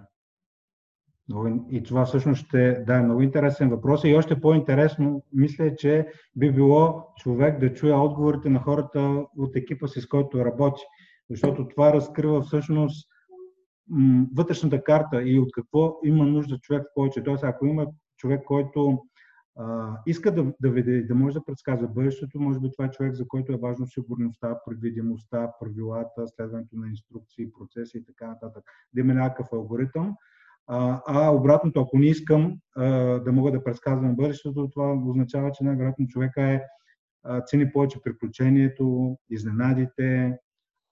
И 1.69 1.83
това 1.83 2.05
всъщност 2.05 2.45
ще 2.45 2.83
да, 2.87 2.95
е 2.95 3.01
много 3.01 3.21
интересен 3.21 3.69
въпрос. 3.69 4.03
И 4.03 4.15
още 4.15 4.41
по-интересно, 4.41 5.23
мисля, 5.33 5.75
че 5.75 6.07
би 6.35 6.51
било 6.51 7.07
човек 7.17 7.59
да 7.59 7.73
чуе 7.73 7.93
отговорите 7.93 8.49
на 8.49 8.59
хората 8.59 9.25
от 9.37 9.55
екипа 9.55 9.87
си, 9.87 10.01
с 10.01 10.07
който 10.07 10.45
работи. 10.45 10.81
Защото 11.29 11.67
това 11.67 11.93
разкрива 11.93 12.41
всъщност 12.41 13.09
вътрешната 14.35 14.83
карта 14.83 15.23
и 15.23 15.39
от 15.39 15.49
какво 15.53 15.99
има 16.03 16.25
нужда 16.25 16.59
човек 16.59 16.83
повече. 16.95 17.23
Тоест, 17.23 17.43
ако 17.43 17.65
има 17.65 17.87
човек, 18.17 18.43
който 18.45 19.03
иска 20.05 20.35
да, 20.35 20.53
да 20.61 20.69
види, 20.69 21.03
да 21.03 21.15
може 21.15 21.33
да 21.33 21.45
предсказва 21.45 21.87
бъдещето, 21.87 22.39
може 22.39 22.59
би 22.59 22.71
това 22.71 22.85
е 22.85 22.91
човек, 22.91 23.13
за 23.13 23.27
който 23.27 23.53
е 23.53 23.57
важно 23.57 23.87
сигурността, 23.87 24.59
предвидимостта, 24.65 25.51
правилата, 25.59 26.27
следването 26.27 26.75
на 26.75 26.87
инструкции, 26.87 27.51
процеси 27.51 27.97
и 27.97 28.05
така 28.05 28.27
нататък. 28.27 28.63
Да 28.93 29.01
има 29.01 29.13
някакъв 29.13 29.47
алгоритъм, 29.53 30.15
а, 30.67 31.01
а 31.07 31.31
обратното, 31.31 31.81
ако 31.81 31.97
не 31.97 32.05
искам 32.05 32.57
а, 32.75 32.85
да 33.19 33.31
мога 33.31 33.51
да 33.51 33.63
предсказвам 33.63 34.15
бъдещето, 34.15 34.69
това 34.69 34.93
означава, 34.93 35.51
че 35.51 35.63
най-вероятно 35.63 36.07
човека 36.07 36.41
е 36.41 36.61
а, 37.23 37.41
цени 37.41 37.71
повече 37.71 38.01
приключението, 38.03 39.17
изненадите, 39.29 40.37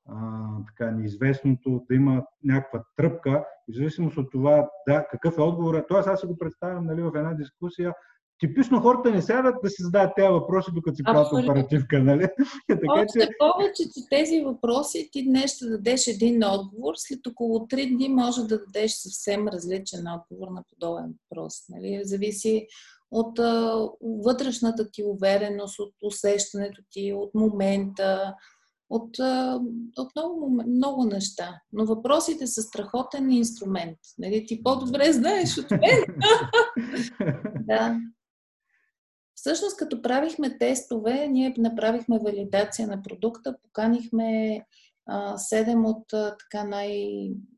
а, 0.09 0.47
така, 0.67 0.91
неизвестното, 0.91 1.85
да 1.89 1.95
има 1.95 2.25
някаква 2.43 2.83
тръпка, 2.95 3.45
в 3.69 3.75
зависимост 3.75 4.17
от 4.17 4.31
това 4.31 4.69
да, 4.87 5.07
какъв 5.11 5.37
е 5.37 5.41
отговорът. 5.41 5.87
Тоест 5.87 6.07
аз 6.07 6.19
си 6.19 6.25
го 6.25 6.37
представям 6.37 6.85
нали, 6.85 7.01
в 7.01 7.11
една 7.15 7.33
дискусия, 7.33 7.93
типично 8.39 8.81
хората 8.81 9.11
не 9.11 9.21
сядат 9.21 9.55
да 9.63 9.69
си 9.69 9.83
задават 9.83 10.11
тези 10.15 10.27
въпроси, 10.27 10.71
докато 10.73 10.95
си 10.95 11.03
правят 11.03 11.33
оперативка, 11.33 11.99
нали? 11.99 12.27
така, 12.67 13.01
Още 13.05 13.19
че... 13.19 13.29
повече, 13.39 13.83
че 13.83 14.09
тези 14.09 14.41
въпроси 14.41 15.09
ти 15.11 15.25
днес 15.25 15.55
ще 15.55 15.65
дадеш 15.65 16.07
един 16.07 16.43
отговор, 16.43 16.93
след 16.97 17.27
около 17.27 17.59
3 17.59 17.95
дни 17.95 18.09
може 18.09 18.41
да 18.41 18.59
дадеш 18.65 18.91
съвсем 18.91 19.47
различен 19.47 20.05
отговор 20.07 20.47
на 20.51 20.63
подобен 20.69 21.13
въпрос. 21.29 21.53
Нали? 21.69 22.01
Зависи 22.03 22.67
от 23.11 23.39
а, 23.39 23.87
вътрешната 24.01 24.91
ти 24.91 25.03
увереност, 25.03 25.79
от 25.79 25.93
усещането 26.03 26.81
ти, 26.89 27.13
от 27.13 27.35
момента. 27.35 28.33
от, 28.89 29.19
от 29.97 30.11
много, 30.15 30.63
много 30.67 31.05
неща. 31.05 31.61
Но 31.73 31.85
въпросите 31.85 32.47
са 32.47 32.61
страхотен 32.61 33.31
инструмент. 33.31 33.97
Нали? 34.17 34.45
Ти 34.45 34.63
по-добре 34.63 35.13
знаеш 35.13 35.57
от 35.57 35.71
мен. 35.71 36.05
да. 37.67 37.99
Всъщност, 39.45 39.77
като 39.77 40.01
правихме 40.01 40.57
тестове, 40.57 41.27
ние 41.27 41.53
направихме 41.57 42.19
валидация 42.19 42.87
на 42.87 43.01
продукта, 43.01 43.55
поканихме 43.63 44.61
седем 45.37 45.85
от 45.85 46.03
така 46.09 46.63
най... 46.63 47.07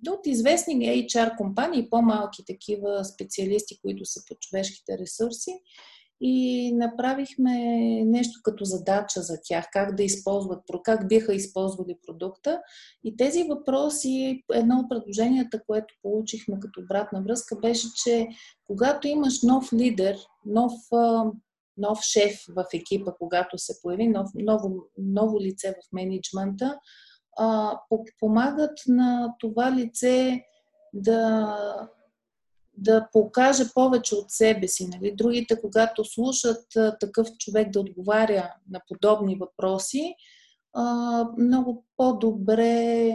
от 0.09 0.27
известни 0.27 0.75
HR 1.09 1.37
компании, 1.37 1.89
по-малки 1.89 2.43
такива 2.47 3.05
специалисти, 3.05 3.79
които 3.81 4.05
са 4.05 4.21
по 4.27 4.35
човешките 4.35 4.97
ресурси 4.97 5.51
и 6.21 6.71
направихме 6.75 7.53
нещо 8.05 8.39
като 8.43 8.65
задача 8.65 9.21
за 9.21 9.37
тях, 9.43 9.65
как 9.73 9.95
да 9.95 10.03
използват, 10.03 10.63
как 10.83 11.07
биха 11.07 11.33
използвали 11.33 11.95
продукта. 12.07 12.61
И 13.03 13.17
тези 13.17 13.43
въпроси, 13.43 14.43
едно 14.53 14.79
от 14.79 14.89
предложенията, 14.89 15.61
което 15.67 15.95
получихме 16.01 16.59
като 16.59 16.81
обратна 16.81 17.23
връзка, 17.23 17.55
беше, 17.55 17.87
че 18.03 18.27
когато 18.67 19.07
имаш 19.07 19.41
нов 19.43 19.73
лидер, 19.73 20.17
нов, 20.45 20.73
нов 21.77 21.99
шеф 22.01 22.45
в 22.49 22.65
екипа, 22.73 23.11
когато 23.19 23.57
се 23.57 23.81
появи, 23.81 24.07
нов, 24.07 24.29
ново, 24.35 24.75
ново 24.97 25.39
лице 25.39 25.71
в 25.71 25.93
менеджмента, 25.93 26.79
помагат 28.19 28.79
на 28.87 29.35
това 29.39 29.75
лице 29.75 30.43
да 30.93 31.89
да 32.79 33.07
покаже 33.11 33.63
повече 33.73 34.15
от 34.15 34.31
себе 34.31 34.67
си. 34.67 34.87
Нали? 34.87 35.15
Другите, 35.15 35.61
когато 35.61 36.05
слушат 36.05 36.65
такъв 36.99 37.27
човек 37.37 37.69
да 37.69 37.79
отговаря 37.79 38.53
на 38.69 38.81
подобни 38.87 39.35
въпроси, 39.35 40.15
много 41.37 41.85
по-добре 41.97 43.13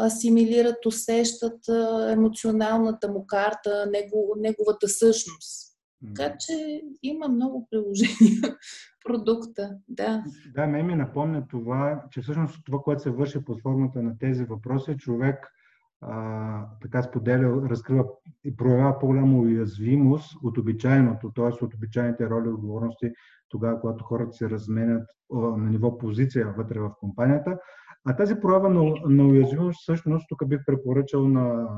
асимилират, 0.00 0.86
усещат 0.86 1.68
емоционалната 2.10 3.08
му 3.08 3.26
карта, 3.26 3.90
неговата 4.36 4.88
същност. 4.88 5.71
Така 6.06 6.36
че 6.38 6.82
има 7.02 7.28
много 7.28 7.68
приложения 7.70 8.56
продукта. 9.04 9.78
Да, 9.88 10.24
да 10.54 10.66
ме 10.66 10.82
ми 10.82 10.94
напомня 10.94 11.46
това, 11.48 12.04
че 12.10 12.22
всъщност 12.22 12.64
това, 12.64 12.78
което 12.78 13.02
се 13.02 13.10
върши 13.10 13.44
под 13.44 13.62
формата 13.62 14.02
на 14.02 14.18
тези 14.18 14.44
въпроси, 14.44 14.96
човек 14.98 15.52
а, 16.00 16.66
така 16.82 17.02
споделя, 17.02 17.68
разкрива 17.70 18.04
и 18.44 18.56
проявява 18.56 18.98
по-голяма 18.98 19.38
уязвимост 19.38 20.36
от 20.42 20.58
обичайното, 20.58 21.32
т.е. 21.34 21.64
от 21.64 21.74
обичайните 21.74 22.30
роли 22.30 22.48
и 22.48 22.52
отговорности, 22.52 23.12
тогава, 23.48 23.80
когато 23.80 24.04
хората 24.04 24.32
се 24.32 24.50
разменят 24.50 25.08
на 25.30 25.70
ниво 25.70 25.98
позиция 25.98 26.54
вътре 26.56 26.80
в 26.80 26.92
компанията. 27.00 27.58
А 28.04 28.16
тази 28.16 28.40
проява 28.40 28.68
на, 28.68 28.94
на 29.06 29.26
уязвимост, 29.26 29.80
всъщност, 29.82 30.26
тук 30.28 30.48
бих 30.48 30.60
препоръчал 30.66 31.28
на, 31.28 31.68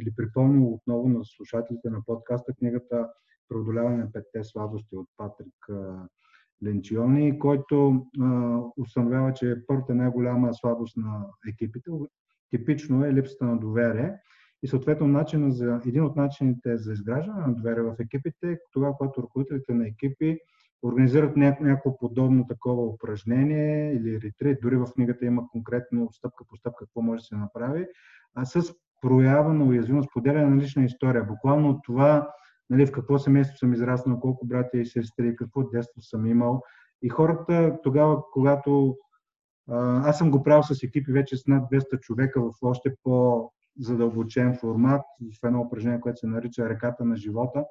или 0.00 0.14
припомнил 0.16 0.72
отново 0.72 1.08
на 1.08 1.20
слушателите 1.24 1.90
на 1.90 1.98
подкаста 2.06 2.52
книгата 2.58 3.08
Преодоляване 3.48 3.96
на 3.96 4.12
петте 4.12 4.44
слабости 4.44 4.96
от 4.96 5.08
Патрик 5.16 5.68
Ленчиони, 6.64 7.38
който 7.38 8.06
установява, 8.76 9.32
че 9.32 9.62
първата 9.66 9.94
най-голяма 9.94 10.54
слабост 10.54 10.96
на 10.96 11.26
екипите 11.48 11.90
типично 12.50 13.04
е 13.04 13.14
липсата 13.14 13.44
на 13.44 13.58
доверие. 13.58 14.14
И 14.62 14.68
съответно 14.68 15.08
начин 15.08 15.50
за, 15.50 15.80
един 15.86 16.04
от 16.04 16.16
начините 16.16 16.76
за 16.76 16.92
изграждане 16.92 17.46
на 17.46 17.54
доверие 17.54 17.82
в 17.82 17.96
екипите 18.00 18.52
е 18.52 18.58
тогава, 18.72 18.96
когато 18.96 19.22
ръководителите 19.22 19.74
на 19.74 19.86
екипи 19.86 20.38
организират 20.82 21.36
някакво 21.36 21.98
подобно 21.98 22.46
такова 22.46 22.86
упражнение 22.86 23.92
или 23.92 24.20
ретрит. 24.20 24.58
Дори 24.62 24.76
в 24.76 24.86
книгата 24.94 25.26
има 25.26 25.48
конкретно 25.48 26.12
стъпка 26.12 26.44
по 26.48 26.56
стъпка 26.56 26.84
какво 26.84 27.02
може 27.02 27.18
да 27.18 27.24
се 27.24 27.36
направи. 27.36 27.86
А 28.34 28.44
с 28.44 28.74
проява 29.02 29.54
на 29.54 29.64
уязвимост, 29.64 30.08
поделяне 30.12 30.50
на 30.50 30.62
лична 30.62 30.84
история. 30.84 31.24
Буквално 31.24 31.80
това 31.84 32.30
нали, 32.70 32.86
в 32.86 32.92
какво 32.92 33.18
семейство 33.18 33.56
съм 33.56 33.72
израснал, 33.72 34.20
колко 34.20 34.46
братя 34.46 34.78
и 34.78 34.86
сестри, 34.86 35.36
какво 35.36 35.62
детство 35.62 36.02
съм 36.02 36.26
имал. 36.26 36.62
И 37.02 37.08
хората 37.08 37.78
тогава, 37.82 38.22
когато 38.32 38.96
аз 39.68 40.18
съм 40.18 40.30
го 40.30 40.42
правил 40.42 40.62
с 40.62 40.82
екипи 40.82 41.12
вече 41.12 41.36
с 41.36 41.46
над 41.46 41.70
200 41.72 42.00
човека 42.00 42.40
в 42.40 42.52
още 42.62 42.94
по-задълбочен 43.02 44.58
формат, 44.60 45.02
в 45.42 45.46
едно 45.46 45.60
упражнение, 45.60 46.00
което 46.00 46.18
се 46.18 46.26
нарича 46.26 46.68
Реката 46.68 47.04
на 47.04 47.16
живота, 47.16 47.64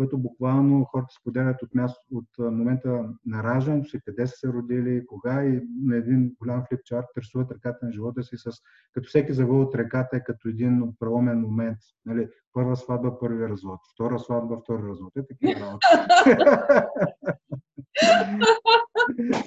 което 0.00 0.18
буквално 0.18 0.84
хората 0.84 1.14
споделят 1.20 1.62
от, 1.62 1.74
място, 1.74 2.00
от 2.12 2.28
момента 2.38 3.04
на 3.26 3.42
раждането 3.42 3.88
си, 3.88 4.00
къде 4.04 4.26
са 4.26 4.36
се 4.36 4.48
родили, 4.48 5.06
кога 5.06 5.44
и 5.44 5.62
на 5.84 5.96
един 5.96 6.32
голям 6.40 6.64
флипчарт 6.68 7.06
рисуват 7.18 7.52
реката 7.52 7.86
на 7.86 7.92
живота 7.92 8.22
си, 8.22 8.36
с, 8.36 8.50
като 8.92 9.08
всеки 9.08 9.32
завой 9.32 9.60
от 9.60 9.74
реката 9.74 10.16
е 10.16 10.24
като 10.24 10.48
един 10.48 10.92
преломен 11.00 11.40
момент. 11.40 11.78
Нали? 12.06 12.28
Първа 12.52 12.76
сватба, 12.76 13.18
първи 13.18 13.48
развод, 13.48 13.80
втора 13.94 14.18
сватба, 14.18 14.56
втори 14.56 14.82
развод. 14.82 15.12
Е 15.16 15.26
такива 15.26 15.60
работи. 15.60 15.86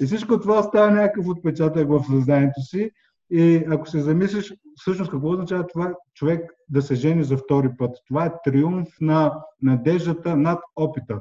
И 0.00 0.06
всичко 0.06 0.40
това 0.40 0.58
остава 0.58 0.90
някакъв 0.90 1.28
отпечатък 1.28 1.88
в 1.88 2.04
съзнанието 2.10 2.60
си. 2.60 2.90
И 3.30 3.64
ако 3.70 3.86
се 3.86 4.00
замислиш, 4.00 4.54
всъщност 4.76 5.10
какво 5.10 5.30
означава 5.30 5.66
това 5.66 5.94
човек 6.14 6.50
да 6.68 6.82
се 6.82 6.94
жени 6.94 7.24
за 7.24 7.36
втори 7.36 7.68
път? 7.78 7.96
Това 8.08 8.26
е 8.26 8.32
триумф 8.44 8.88
на 9.00 9.44
надеждата 9.62 10.36
над 10.36 10.58
опита. 10.76 11.20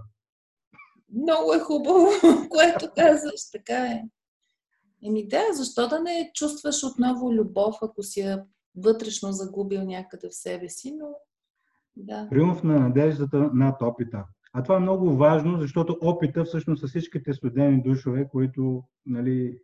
Много 1.14 1.54
е 1.54 1.60
хубаво, 1.60 2.08
което 2.50 2.92
казваш, 2.96 3.52
така 3.52 3.86
е. 3.86 4.04
Еми 5.06 5.28
да, 5.28 5.42
защо 5.52 5.88
да 5.88 6.00
не 6.00 6.32
чувстваш 6.34 6.84
отново 6.84 7.34
любов, 7.34 7.76
ако 7.82 8.04
си 8.04 8.20
я 8.20 8.44
вътрешно 8.76 9.32
загубил 9.32 9.84
някъде 9.84 10.30
в 10.30 10.36
себе 10.36 10.70
си, 10.70 10.96
но 11.00 11.08
да. 11.96 12.28
Триумф 12.30 12.64
на 12.64 12.80
надеждата 12.80 13.50
над 13.54 13.82
опита. 13.82 14.24
А 14.54 14.64
това 14.64 14.76
е 14.76 14.80
много 14.80 15.16
важно, 15.16 15.60
защото 15.60 15.98
опита 16.02 16.44
всъщност 16.44 16.82
са 16.82 16.88
всичките 16.88 17.34
студени 17.34 17.82
душове, 17.82 18.28
които 18.28 18.84
нали, 19.06 19.58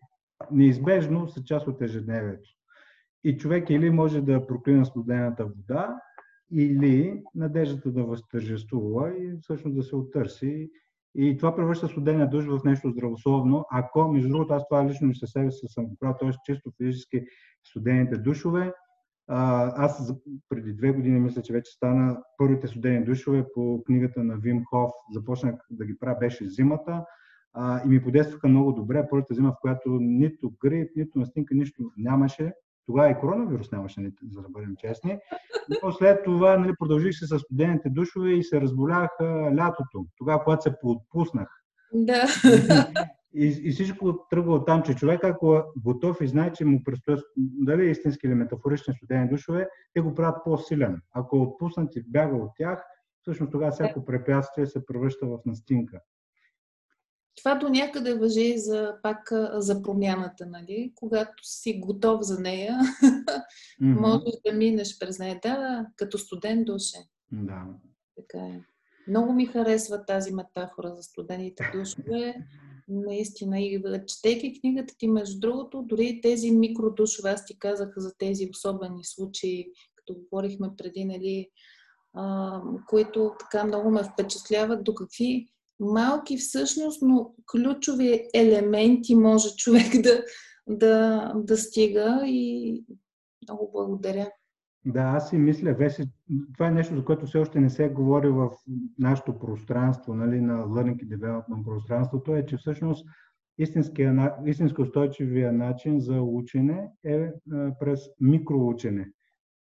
неизбежно 0.51 1.27
са 1.27 1.43
част 1.43 1.67
от 1.67 1.81
ежедневието. 1.81 2.49
И 3.23 3.37
човек 3.37 3.69
или 3.69 3.89
може 3.89 4.21
да 4.21 4.47
проклина 4.47 4.85
студената 4.85 5.45
вода, 5.45 6.01
или 6.51 7.23
надеждата 7.35 7.91
да 7.91 8.03
възтържествува 8.03 9.17
и 9.17 9.37
всъщност 9.41 9.77
да 9.77 9.83
се 9.83 9.95
оттърси. 9.95 10.71
И 11.15 11.37
това 11.37 11.55
превръща 11.55 11.87
студения 11.87 12.29
душ 12.29 12.45
в 12.45 12.59
нещо 12.65 12.89
здравословно. 12.89 13.65
Ако, 13.71 14.07
между 14.07 14.29
другото, 14.29 14.53
аз 14.53 14.67
това 14.67 14.87
лично 14.87 15.15
със 15.15 15.31
себе 15.31 15.51
си 15.51 15.67
съм 15.67 15.85
правил, 15.99 16.15
т.е. 16.19 16.29
чисто 16.45 16.71
физически 16.77 17.25
студените 17.63 18.17
душове, 18.17 18.73
аз 19.27 20.13
преди 20.49 20.73
две 20.73 20.91
години 20.91 21.19
мисля, 21.19 21.41
че 21.41 21.53
вече 21.53 21.71
стана 21.71 22.23
първите 22.37 22.67
студени 22.67 23.05
душове 23.05 23.45
по 23.53 23.83
книгата 23.85 24.23
на 24.23 24.37
Вим 24.37 24.63
Хоф. 24.65 24.91
Започнах 25.13 25.55
да 25.69 25.85
ги 25.85 25.99
правя, 25.99 26.17
беше 26.19 26.49
зимата 26.49 27.05
а, 27.53 27.81
и 27.85 27.87
ми 27.87 28.03
подействаха 28.03 28.47
много 28.47 28.71
добре. 28.71 29.07
Първата 29.09 29.33
зима, 29.33 29.51
в 29.51 29.61
която 29.61 29.89
нито 30.01 30.51
грип, 30.61 30.91
нито 30.95 31.19
настинка, 31.19 31.55
нищо 31.55 31.91
нямаше. 31.97 32.53
Тогава 32.85 33.09
и 33.09 33.15
коронавирус 33.15 33.71
нямаше, 33.71 34.11
за 34.31 34.41
да 34.41 34.49
бъдем 34.49 34.75
честни. 34.77 35.17
Но 35.83 35.91
след 35.91 36.23
това 36.23 36.57
нали, 36.57 36.73
продължих 36.79 37.13
се 37.13 37.27
с 37.27 37.39
студените 37.39 37.89
душове 37.89 38.29
и 38.29 38.43
се 38.43 38.61
разболях 38.61 39.09
лятото, 39.55 40.05
тогава, 40.17 40.43
когато 40.43 40.63
се 40.63 40.75
поотпуснах. 40.81 41.49
Да. 41.93 42.25
И, 43.33 43.61
и 43.63 43.71
всичко 43.71 44.27
тръгва 44.29 44.53
от 44.53 44.65
там, 44.65 44.83
че 44.83 44.95
човек, 44.95 45.23
ако 45.23 45.55
е 45.55 45.63
готов 45.83 46.21
и 46.21 46.27
знае, 46.27 46.53
че 46.53 46.65
му 46.65 46.83
предстоят 46.83 47.19
дали 47.37 47.87
е 47.87 47.91
истински 47.91 48.27
или 48.27 48.35
метафорични 48.35 48.93
студени 48.93 49.29
душове, 49.29 49.69
те 49.93 50.01
го 50.01 50.15
правят 50.15 50.43
по-силен. 50.43 51.01
Ако 51.13 51.37
е 51.37 51.39
отпуснат 51.39 51.95
и 51.95 52.03
бяга 52.07 52.35
от 52.35 52.51
тях, 52.57 52.83
всъщност 53.21 53.51
тогава 53.51 53.71
всяко 53.71 54.05
препятствие 54.05 54.65
се 54.65 54.85
превръща 54.85 55.27
в 55.27 55.39
настинка. 55.45 55.99
Това 57.39 57.55
до 57.55 57.69
някъде 57.69 58.13
въжи 58.13 58.57
за, 58.57 58.95
пак 59.03 59.31
за 59.53 59.81
промяната, 59.81 60.45
нали? 60.45 60.91
Когато 60.95 61.33
си 61.41 61.79
готов 61.79 62.21
за 62.21 62.39
нея, 62.39 62.79
mm-hmm. 63.81 63.99
можеш 63.99 64.35
да 64.45 64.53
минеш 64.53 64.99
през 64.99 65.19
нея. 65.19 65.39
Да, 65.43 65.85
като 65.95 66.17
студент 66.17 66.65
душе. 66.65 66.97
Да. 67.31 67.63
Така 68.15 68.45
е. 68.45 68.61
Много 69.07 69.33
ми 69.33 69.45
харесва 69.45 70.05
тази 70.05 70.33
метафора 70.33 70.95
за 70.95 71.03
студените 71.03 71.71
душове. 71.73 72.35
Наистина. 72.87 73.59
И 73.59 73.81
четейки 74.07 74.59
книгата 74.61 74.93
ти, 74.97 75.07
между 75.07 75.39
другото, 75.39 75.81
дори 75.81 76.19
тези 76.23 76.51
микродушове, 76.51 77.29
аз 77.29 77.45
ти 77.45 77.59
казах 77.59 77.93
за 77.97 78.13
тези 78.17 78.49
особени 78.51 79.03
случаи, 79.03 79.71
като 79.95 80.19
говорихме 80.19 80.69
преди, 80.77 81.05
нали, 81.05 81.49
а, 82.13 82.61
които 82.87 83.33
така 83.39 83.63
много 83.63 83.91
ме 83.91 84.03
впечатляват, 84.03 84.83
до 84.83 84.95
какви 84.95 85.49
малки 85.79 86.37
всъщност, 86.37 87.01
но 87.01 87.33
ключови 87.51 88.29
елементи 88.33 89.15
може 89.15 89.55
човек 89.55 90.01
да, 90.03 90.23
да, 90.67 91.33
да 91.35 91.57
стига 91.57 92.23
и 92.25 92.83
много 93.47 93.71
благодаря. 93.73 94.31
Да, 94.85 95.01
аз 95.01 95.29
си 95.29 95.37
мисля, 95.37 95.73
Веси, 95.73 96.03
това 96.53 96.67
е 96.67 96.71
нещо, 96.71 96.95
за 96.95 97.05
което 97.05 97.25
все 97.25 97.37
още 97.37 97.59
не 97.59 97.69
се 97.69 97.89
говори 97.89 98.29
в 98.29 98.49
нашето 98.99 99.39
пространство, 99.39 100.13
нали, 100.13 100.41
на 100.41 100.65
Learning 100.65 101.03
и 101.03 101.09
Development 101.09 101.65
пространството, 101.65 102.35
е, 102.35 102.45
че 102.45 102.57
всъщност 102.57 103.07
истинско 104.45 104.81
устойчивия 104.81 105.53
начин 105.53 105.99
за 105.99 106.21
учене 106.21 106.89
е 107.05 107.29
през 107.79 107.99
микроучене. 108.21 109.11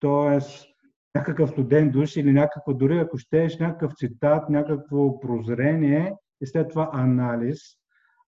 Тоест, 0.00 0.66
някакъв 1.14 1.51
студент 1.51 1.92
душ 1.92 2.16
или 2.16 2.33
някакво, 2.33 2.75
дори 2.75 2.99
ако 2.99 3.18
щеш, 3.18 3.59
някакъв 3.59 3.92
цитат, 3.97 4.49
някакво 4.49 5.21
прозрение 5.21 6.14
и 6.40 6.47
след 6.47 6.68
това 6.68 6.90
анализ. 6.92 7.59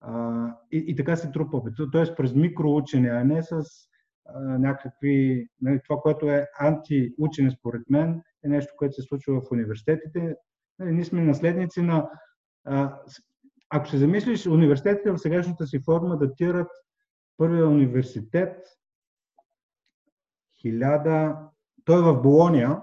А, 0.02 0.46
и, 0.72 0.86
и 0.88 0.96
така 0.96 1.16
се 1.16 1.32
трупа 1.32 1.58
опит. 1.58 1.74
Тоест 1.92 2.18
през 2.18 2.34
микроучене, 2.34 3.10
а 3.10 3.24
не 3.24 3.44
с 3.44 3.64
а, 4.26 4.40
някакви... 4.40 5.48
Нали, 5.62 5.80
това, 5.88 6.02
което 6.02 6.30
е 6.30 6.48
антиучене 6.60 7.52
според 7.52 7.82
мен, 7.90 8.22
е 8.44 8.48
нещо, 8.48 8.74
което 8.78 8.94
се 8.94 9.02
случва 9.02 9.42
в 9.42 9.52
университетите. 9.52 10.36
Нали, 10.80 10.92
ние 10.92 11.06
сме 11.06 11.22
наследници 11.22 11.82
на... 11.82 12.10
А, 12.66 13.00
ако 13.70 13.88
се 13.88 13.98
замислиш, 13.98 14.48
университетите 14.48 15.12
в 15.12 15.18
сегашната 15.18 15.68
си 15.68 15.80
форма 15.80 16.18
датират 16.18 16.68
първия 17.38 17.68
университет 17.68 18.58
1000... 20.66 21.52
Той 21.86 22.00
е 22.00 22.02
в 22.02 22.22
Болония, 22.22 22.80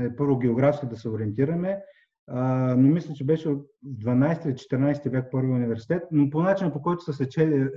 е, 0.00 0.16
първо 0.16 0.38
географски 0.38 0.86
да 0.86 0.96
се 0.96 1.08
ориентираме, 1.08 1.78
но 2.76 2.88
мисля, 2.88 3.14
че 3.14 3.24
беше 3.24 3.48
от 3.48 3.66
12 3.86 4.46
или 4.46 4.54
14 4.54 5.10
век 5.10 5.26
първи 5.30 5.52
университет, 5.52 6.02
но 6.12 6.30
по 6.30 6.42
начина 6.42 6.72
по 6.72 6.82
който 6.82 7.04
са 7.04 7.12
се 7.12 7.28
чели 7.28 7.68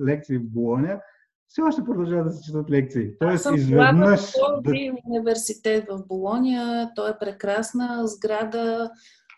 лекции 0.00 0.38
в 0.38 0.50
Болония, 0.50 1.00
все 1.48 1.62
още 1.62 1.84
продължават 1.84 2.26
да 2.26 2.32
се 2.32 2.44
четат 2.44 2.70
лекции. 2.70 3.10
Тоест, 3.20 3.46
Аз 3.46 3.56
изведнъж... 3.56 4.32
Да... 4.62 4.72
университет 5.06 5.84
в 5.90 6.06
Болония, 6.06 6.90
той 6.94 7.10
е 7.10 7.18
прекрасна 7.20 8.06
сграда, 8.06 8.90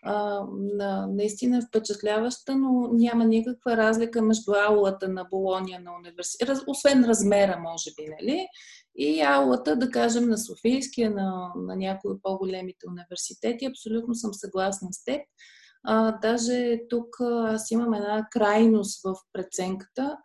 а, 0.03 0.45
на, 0.77 1.07
наистина 1.07 1.61
впечатляваща, 1.61 2.55
но 2.55 2.89
няма 2.93 3.25
никаква 3.25 3.77
разлика 3.77 4.21
между 4.21 4.51
аулата 4.69 5.07
на 5.09 5.25
Болония 5.31 5.79
на 5.79 5.91
университет, 5.95 6.49
раз, 6.49 6.63
освен 6.67 7.05
размера, 7.05 7.59
може 7.59 7.89
би, 7.97 8.09
нали? 8.19 8.47
И 8.95 9.21
аулата, 9.21 9.75
да 9.75 9.89
кажем, 9.89 10.29
на 10.29 10.37
Софийския, 10.37 11.11
на, 11.11 11.53
на 11.55 11.75
някои 11.75 12.11
от 12.11 12.21
по-големите 12.21 12.85
университети. 12.87 13.65
Абсолютно 13.65 14.15
съм 14.15 14.33
съгласна 14.33 14.87
с 14.91 15.03
теб. 15.03 15.21
А, 15.83 16.11
даже 16.11 16.79
тук 16.89 17.21
аз 17.45 17.71
имам 17.71 17.93
една 17.93 18.27
крайност 18.31 19.03
в 19.03 19.15
преценката. 19.33 20.17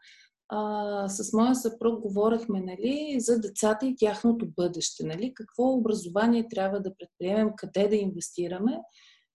А, 0.48 1.09
с 1.09 1.33
моя 1.33 1.55
съпруг 1.55 2.00
говорихме 2.00 2.61
нали, 2.61 3.16
за 3.18 3.40
децата 3.40 3.87
и 3.87 3.96
тяхното 3.96 4.46
бъдеще. 4.57 5.07
Нали, 5.07 5.33
какво 5.35 5.72
образование 5.72 6.48
трябва 6.48 6.81
да 6.81 6.94
предприемем, 6.98 7.50
къде 7.57 7.88
да 7.88 7.96
инвестираме. 7.96 8.79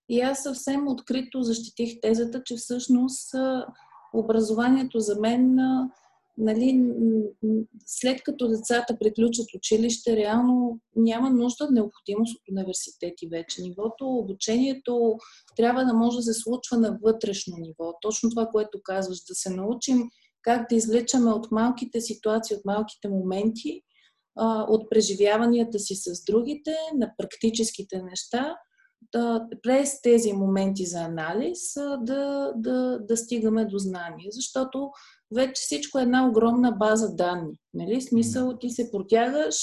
И 0.10 0.22
аз 0.22 0.44
съвсем 0.44 0.88
открито 0.88 1.42
защитих 1.42 2.02
тезата, 2.02 2.44
че 2.46 2.56
всъщност 2.56 3.30
образованието 4.14 5.00
за 5.00 5.20
мен, 5.20 5.58
нали, 6.38 6.92
след 7.86 8.24
като 8.24 8.48
децата 8.48 8.98
приключат 9.00 9.46
училище, 9.58 10.16
реално 10.16 10.80
няма 10.96 11.30
нужда 11.30 11.68
необходимост 11.72 12.36
от 12.36 12.50
университети 12.52 13.28
вече. 13.28 13.62
Нивото, 13.62 14.08
обучението 14.08 15.18
трябва 15.58 15.86
да 15.86 15.94
може 15.94 16.18
да 16.18 16.24
се 16.24 16.34
случва 16.34 16.78
на 16.78 16.98
вътрешно 17.04 17.58
ниво. 17.58 17.94
Точно 18.02 18.30
това, 18.30 18.48
което 18.48 18.80
казваш, 18.84 19.18
да 19.18 19.36
се 19.36 19.50
научим 19.50 20.10
как 20.42 20.70
да 20.70 20.76
излечаме 20.76 21.32
от 21.32 21.52
малките 21.52 22.02
ситуации, 22.02 22.56
от 22.56 22.66
малките 22.66 23.10
моменти, 23.10 23.82
от 24.68 24.90
преживяванията 24.90 25.80
си 25.80 25.96
с 25.96 26.24
другите, 26.26 26.76
на 26.96 27.14
практическите 27.18 28.02
неща– 28.02 28.56
да, 29.12 29.48
през 29.64 30.02
тези 30.02 30.34
моменти 30.34 30.86
за 30.86 31.00
анализ 31.00 31.74
да, 31.98 32.54
да, 32.56 33.00
да 33.00 33.18
стигаме 33.18 33.66
до 33.66 33.78
знание. 33.78 34.28
Защото 34.30 34.92
вече 35.36 35.62
всичко 35.62 36.00
е 36.00 36.02
една 36.02 36.28
огромна 36.28 36.72
база 36.72 37.16
данни. 37.16 37.60
Нали? 37.74 38.02
Смисъл, 38.02 38.58
ти 38.58 38.70
се 38.70 38.92
протягаш, 38.92 39.56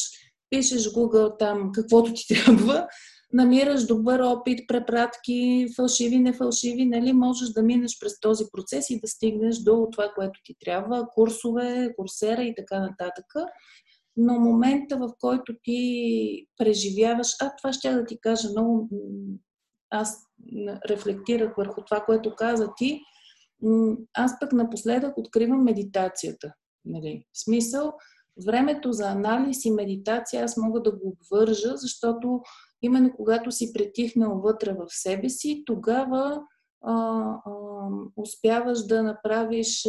пишеш 0.51 0.83
Google 0.83 1.39
там 1.39 1.71
каквото 1.75 2.13
ти 2.15 2.27
трябва, 2.45 2.89
намираш 3.33 3.87
добър 3.87 4.21
опит, 4.21 4.69
препратки, 4.69 5.67
фалшиви, 5.77 6.19
нефалшиви, 6.19 6.85
нали? 6.85 7.13
можеш 7.13 7.49
да 7.49 7.63
минеш 7.63 7.99
през 8.01 8.21
този 8.21 8.45
процес 8.53 8.91
и 8.91 9.01
да 9.01 9.09
стигнеш 9.09 9.59
до 9.59 9.89
това, 9.93 10.13
което 10.15 10.41
ти 10.45 10.55
трябва, 10.61 11.07
курсове, 11.15 11.95
курсера 11.97 12.43
и 12.43 12.55
така 12.55 12.81
нататък 12.81 13.27
но 14.19 14.41
момента, 14.41 14.97
в 14.97 15.13
който 15.21 15.53
ти 15.63 16.47
преживяваш, 16.57 17.29
а 17.43 17.57
това 17.57 17.73
ще 17.73 17.95
да 17.95 18.05
ти 18.05 18.21
кажа 18.21 18.49
много, 18.51 18.89
аз 19.91 20.23
рефлектирах 20.89 21.57
върху 21.57 21.83
това, 21.85 22.01
което 22.01 22.37
каза 22.37 22.73
ти, 22.77 23.01
аз 24.15 24.33
пък 24.41 24.53
напоследък 24.53 25.19
откривам 25.19 25.65
медитацията. 25.65 26.53
Нали? 26.85 27.25
В 27.33 27.45
смисъл, 27.45 27.93
времето 28.47 28.93
за 28.93 29.11
анализ 29.11 29.65
и 29.65 29.71
медитация 29.71 30.45
аз 30.45 30.57
мога 30.57 30.83
да 30.83 30.93
го 30.93 31.17
обвържа, 31.21 31.77
защото 31.77 32.41
именно 32.83 33.13
когато 33.17 33.53
си 33.53 33.73
притихнал 33.73 34.41
вътре 34.41 34.73
в 34.73 34.87
себе 34.89 35.29
си, 35.29 35.63
тогава 35.67 36.43
а, 36.83 36.95
а, 37.45 37.53
успяваш 38.17 38.87
да 38.87 39.03
направиш 39.03 39.87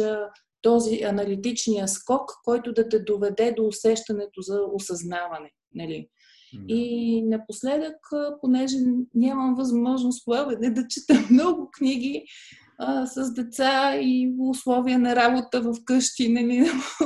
този 0.62 1.02
аналитичния 1.02 1.88
скок, 1.88 2.30
който 2.44 2.72
да 2.72 2.88
те 2.88 2.98
доведе 2.98 3.52
до 3.56 3.66
усещането 3.66 4.40
за 4.40 4.60
осъзнаване. 4.74 5.50
Нали? 5.74 6.08
Да. 6.54 6.74
И 6.74 7.22
напоследък, 7.22 7.96
понеже 8.40 8.76
нямам 9.14 9.54
възможност 9.54 10.24
плаване 10.24 10.70
да 10.70 10.86
чета 10.88 11.26
много 11.30 11.68
книги 11.72 12.24
а, 12.78 13.06
с 13.06 13.34
деца 13.34 13.96
и 13.96 14.34
условия 14.38 14.98
на 14.98 15.16
работа 15.16 15.60
в 15.62 15.74
къщи, 15.84 16.32
нали, 16.32 16.60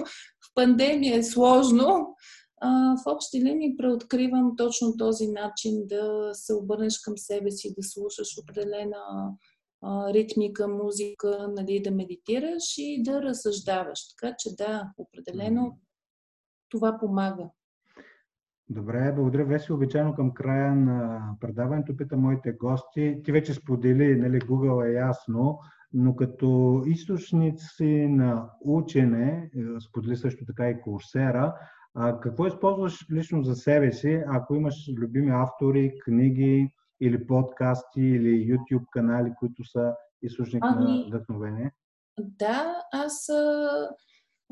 в 0.44 0.54
пандемия 0.54 1.16
е 1.16 1.22
сложно, 1.22 2.16
а, 2.60 2.96
в 2.96 3.02
общи 3.06 3.44
линии 3.44 3.76
преоткривам 3.76 4.52
точно 4.56 4.96
този 4.96 5.28
начин 5.28 5.86
да 5.86 6.30
се 6.32 6.54
обърнеш 6.54 6.98
към 6.98 7.18
себе 7.18 7.50
си, 7.50 7.74
да 7.78 7.82
слушаш 7.82 8.28
определена 8.38 9.30
ритмика, 10.14 10.68
музика, 10.68 11.48
нали, 11.56 11.82
да 11.82 11.90
медитираш 11.90 12.78
и 12.78 13.02
да 13.02 13.22
разсъждаваш. 13.22 13.98
Така 14.08 14.34
че 14.38 14.56
да, 14.56 14.92
определено 14.98 15.78
това 16.68 16.98
помага. 16.98 17.50
Добре, 18.68 19.12
благодаря. 19.12 19.44
Веси 19.44 19.72
обичайно 19.72 20.14
към 20.14 20.34
края 20.34 20.74
на 20.74 21.20
предаването 21.40 21.96
питам 21.96 22.20
моите 22.20 22.52
гости. 22.52 23.20
Ти 23.24 23.32
вече 23.32 23.54
сподели, 23.54 24.16
нали, 24.16 24.40
Google 24.40 24.88
е 24.88 24.92
ясно, 24.92 25.58
но 25.92 26.16
като 26.16 26.82
източници 26.86 28.06
на 28.08 28.50
учене, 28.60 29.50
е, 29.56 29.80
сподели 29.80 30.16
също 30.16 30.44
така 30.46 30.70
и 30.70 30.80
Курсера, 30.80 31.54
какво 32.22 32.46
използваш 32.46 33.06
лично 33.12 33.42
за 33.42 33.54
себе 33.54 33.92
си, 33.92 34.22
ако 34.26 34.54
имаш 34.54 34.90
любими 34.98 35.30
автори, 35.30 35.98
книги, 36.04 36.70
или 37.00 37.26
подкасти, 37.26 38.00
или 38.00 38.52
YouTube 38.52 38.85
канали, 38.92 39.33
които 39.38 39.64
са 39.64 39.94
източник 40.22 40.62
ами, 40.66 40.85
на 40.85 41.07
вдъхновение? 41.07 41.72
Да, 42.18 42.83
аз 42.92 43.28
а, 43.28 43.88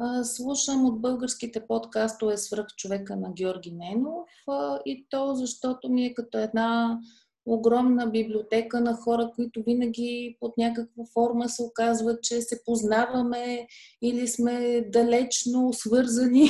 а, 0.00 0.24
слушам 0.24 0.84
от 0.86 1.00
българските 1.00 1.66
подкастове 1.66 2.36
Свръх 2.36 2.66
човека 2.76 3.16
на 3.16 3.32
Георги 3.32 3.72
Ненов 3.72 4.28
а, 4.48 4.78
и 4.86 5.06
то 5.10 5.34
защото 5.34 5.88
ми 5.88 6.04
е 6.04 6.14
като 6.14 6.38
една 6.38 6.98
огромна 7.46 8.06
библиотека 8.06 8.80
на 8.80 8.94
хора, 8.94 9.30
които 9.34 9.62
винаги 9.62 10.36
под 10.40 10.52
някаква 10.58 11.04
форма 11.14 11.48
се 11.48 11.62
оказва, 11.62 12.18
че 12.22 12.40
се 12.40 12.64
познаваме 12.64 13.66
или 14.02 14.28
сме 14.28 14.84
далечно 14.92 15.72
свързани. 15.72 16.48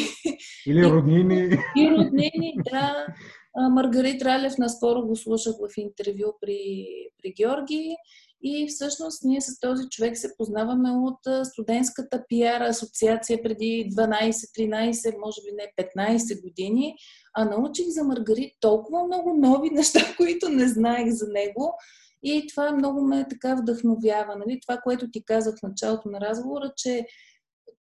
Или 0.66 0.90
роднини. 0.90 1.57
И 1.76 1.90
роднини, 1.90 2.55
да. 2.70 3.07
Маргарит 3.56 4.22
Ралев 4.22 4.58
наскоро 4.58 5.06
го 5.06 5.16
слушах 5.16 5.52
в 5.52 5.78
интервю 5.78 6.32
при, 6.40 6.86
при 7.22 7.32
Георги 7.32 7.96
и 8.42 8.66
всъщност 8.68 9.24
ние 9.24 9.40
с 9.40 9.60
този 9.60 9.88
човек 9.88 10.18
се 10.18 10.36
познаваме 10.36 10.90
от 10.90 11.46
студентската 11.46 12.24
пиар 12.28 12.60
асоциация 12.60 13.42
преди 13.42 13.90
12-13, 13.98 15.18
може 15.18 15.40
би 15.42 15.52
не 15.56 15.88
15 15.96 16.42
години, 16.42 16.94
а 17.34 17.44
научих 17.44 17.86
за 17.88 18.04
Маргарит 18.04 18.52
толкова 18.60 19.04
много 19.04 19.34
нови 19.34 19.70
неща, 19.70 20.00
които 20.16 20.48
не 20.48 20.68
знаех 20.68 21.10
за 21.10 21.26
него. 21.28 21.74
И 22.22 22.46
това 22.46 22.72
много 22.72 23.00
ме 23.00 23.26
така 23.30 23.54
вдъхновява. 23.54 24.36
Нали? 24.36 24.60
Това, 24.66 24.76
което 24.76 25.10
ти 25.10 25.24
казах 25.24 25.54
в 25.58 25.62
началото 25.62 26.08
на 26.08 26.20
разговора, 26.20 26.72
че 26.77 27.06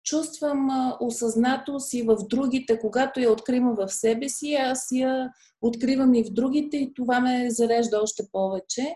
чувствам 0.04 0.70
а, 0.70 0.96
осъзнатост 1.00 1.94
и 1.94 2.02
в 2.02 2.16
другите, 2.30 2.78
когато 2.78 3.20
я 3.20 3.32
откривам 3.32 3.74
в 3.74 3.88
себе 3.88 4.28
си, 4.28 4.54
аз 4.54 4.88
я 4.92 5.30
откривам 5.62 6.14
и 6.14 6.24
в 6.24 6.30
другите 6.30 6.76
и 6.76 6.94
това 6.94 7.20
ме 7.20 7.50
зарежда 7.50 8.00
още 8.02 8.22
повече. 8.32 8.94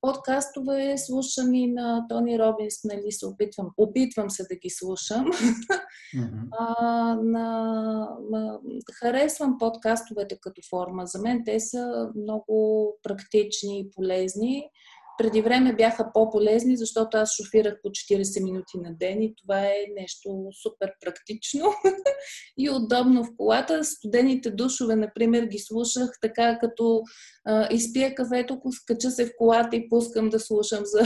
Подкастове 0.00 0.98
слушам 0.98 1.54
и 1.54 1.66
на 1.72 2.06
Тони 2.08 2.38
Робинс, 2.38 2.74
нали 2.84 3.12
се 3.12 3.26
опитвам, 3.26 3.70
опитвам 3.76 4.30
се 4.30 4.42
да 4.50 4.54
ги 4.54 4.70
слушам. 4.70 5.26
Mm-hmm. 5.26 6.48
а, 6.58 6.74
на, 7.14 7.48
на, 8.30 8.58
харесвам 8.94 9.58
подкастовете 9.58 10.38
като 10.40 10.60
форма. 10.70 11.06
За 11.06 11.18
мен 11.18 11.42
те 11.44 11.60
са 11.60 12.10
много 12.16 12.86
практични 13.02 13.80
и 13.80 13.90
полезни 13.90 14.70
преди 15.20 15.42
време 15.42 15.72
бяха 15.72 16.10
по-полезни, 16.14 16.76
защото 16.76 17.16
аз 17.16 17.34
шофирах 17.34 17.74
по 17.82 17.88
40 17.88 18.44
минути 18.44 18.78
на 18.78 18.94
ден 18.94 19.22
и 19.22 19.34
това 19.42 19.60
е 19.60 19.84
нещо 20.00 20.48
супер 20.62 20.92
практично 21.00 21.64
и 22.58 22.70
удобно 22.70 23.24
в 23.24 23.28
колата. 23.36 23.84
Студените 23.84 24.50
душове, 24.50 24.96
например, 24.96 25.44
ги 25.44 25.58
слушах 25.58 26.10
така, 26.22 26.58
като 26.58 27.02
а, 27.44 27.74
изпия 27.74 28.14
кафето, 28.14 28.60
скача 28.70 29.10
се 29.10 29.26
в 29.26 29.30
колата 29.38 29.76
и 29.76 29.88
пускам 29.88 30.28
да 30.28 30.40
слушам 30.40 30.82
за, 30.84 31.02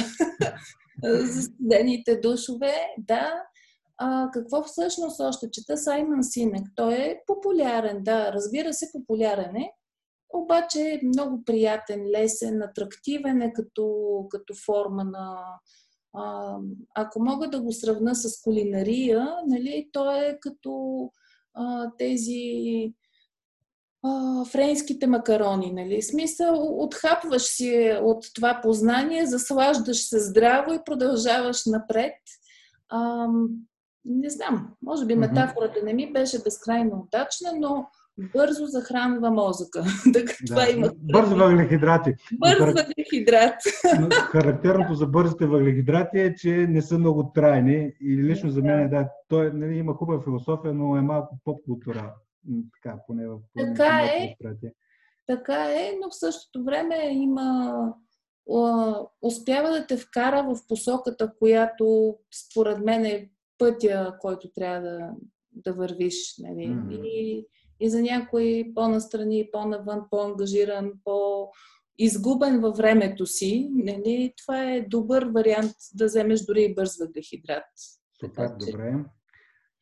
за 1.27 1.43
студените 1.43 2.17
душове. 2.17 2.75
Да, 2.99 3.33
а, 3.99 4.31
какво 4.33 4.63
всъщност 4.63 5.21
още 5.21 5.51
чета 5.53 5.77
Саймън 5.77 6.25
Синек? 6.25 6.67
Той 6.77 6.95
е 6.95 7.17
популярен, 7.27 7.99
да, 8.03 8.33
разбира 8.33 8.73
се, 8.73 8.93
популярен 8.93 9.57
е, 9.57 9.71
обаче 10.35 10.81
е 10.81 11.07
много 11.07 11.45
приятен, 11.45 12.07
лесен, 12.07 12.63
атрактивен 12.63 13.43
е 13.43 13.53
като, 13.53 13.87
като 14.31 14.55
форма 14.67 15.05
на... 15.05 15.39
А, 16.17 16.57
ако 16.95 17.23
мога 17.23 17.51
да 17.51 17.61
го 17.61 17.73
сравна 17.73 18.15
с 18.15 18.43
кулинария, 18.43 19.37
нали, 19.47 19.89
то 19.93 20.13
е 20.13 20.39
като 20.41 21.11
а, 21.55 21.91
тези 21.99 22.93
а, 24.03 24.45
френските 24.45 25.07
макарони. 25.07 25.73
Нали? 25.73 26.03
Смисъл, 26.03 26.83
отхапваш 26.85 27.43
си 27.43 27.99
от 28.03 28.25
това 28.35 28.61
познание, 28.63 29.27
заслаждаш 29.27 30.09
се 30.09 30.19
здраво 30.19 30.73
и 30.73 30.85
продължаваш 30.85 31.67
напред. 31.67 32.15
А, 32.89 33.29
не 34.05 34.31
знам, 34.31 34.75
може 34.83 35.07
би 35.07 35.15
метафората 35.15 35.81
не 35.85 35.93
ми 35.93 36.13
беше 36.13 36.43
безкрайно 36.43 37.07
удачна, 37.07 37.53
но 37.59 37.87
бързо 38.19 38.67
захранва 38.67 39.31
мозъка. 39.31 39.85
това 40.47 40.65
да, 40.65 40.71
има. 40.71 40.91
Бързо 40.97 41.37
въглехидрати. 41.37 42.15
Бърз 42.33 42.59
въглехидрат. 42.59 43.55
Характерното 44.13 44.95
за 44.95 45.07
бързите 45.07 45.47
въглехидрати 45.47 46.19
е, 46.19 46.35
че 46.35 46.51
не 46.51 46.83
са 46.83 46.99
много 46.99 47.33
трайни. 47.35 47.93
И 48.01 48.17
лично 48.17 48.51
за 48.51 48.63
мен, 48.63 48.91
да, 48.91 49.09
той 49.29 49.53
нали, 49.53 49.77
има 49.77 49.95
хубава 49.95 50.23
философия, 50.23 50.75
но 50.75 50.97
е 50.97 51.01
малко 51.01 51.39
поп-култура. 51.45 52.15
Така, 52.73 52.99
поне 53.07 53.29
в 53.29 53.39
Така 53.59 54.01
е. 54.03 54.37
Така 55.27 55.65
е, 55.65 55.93
но 56.03 56.11
в 56.11 56.19
същото 56.19 56.65
време 56.65 56.97
има 57.13 57.75
успява 59.23 59.71
да 59.71 59.87
те 59.87 59.97
вкара 59.97 60.43
в 60.43 60.67
посоката, 60.69 61.33
която 61.39 62.17
според 62.51 62.79
мен 62.79 63.05
е 63.05 63.31
пътя, 63.59 64.17
който 64.21 64.49
трябва 64.55 64.81
да, 64.81 65.11
да 65.53 65.73
вървиш. 65.73 66.35
Нали? 66.39 66.69
Mm-hmm. 66.69 67.03
И 67.03 67.47
и 67.81 67.91
за 67.91 68.03
някой 68.03 68.73
по-настрани, 68.75 69.49
по-навън, 69.53 70.03
по-ангажиран, 70.11 70.93
по-изгубен 71.05 72.61
във 72.61 72.77
времето 72.77 73.27
си, 73.27 73.71
нали, 73.75 74.35
това 74.43 74.71
е 74.71 74.87
добър 74.91 75.25
вариант 75.25 75.73
да 75.95 76.05
вземеш 76.05 76.41
дори 76.41 76.63
и 76.63 76.75
бърз 76.75 76.99
въглехидрат. 76.99 77.65
Супер, 78.21 78.49
че... 78.49 78.71
добре. 78.71 78.95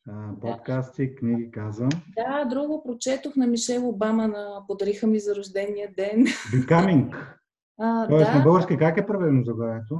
А, 0.09 0.39
подкасти, 0.41 1.09
да. 1.09 1.15
книги, 1.15 1.51
казвам. 1.51 1.89
Да, 2.15 2.45
друго 2.45 2.83
прочетох 2.83 3.35
на 3.35 3.47
Мишел 3.47 3.89
Обама 3.89 4.27
на 4.27 4.63
Подариха 4.67 5.07
ми 5.07 5.19
за 5.19 5.35
рождения 5.35 5.89
ден. 5.97 6.25
Becoming. 6.25 7.15
А, 7.79 8.07
Тоест 8.07 8.31
да. 8.31 8.37
на 8.37 8.43
български 8.43 8.77
как 8.77 8.97
е 8.97 9.05
правилно 9.05 9.43
заглавието? 9.43 9.99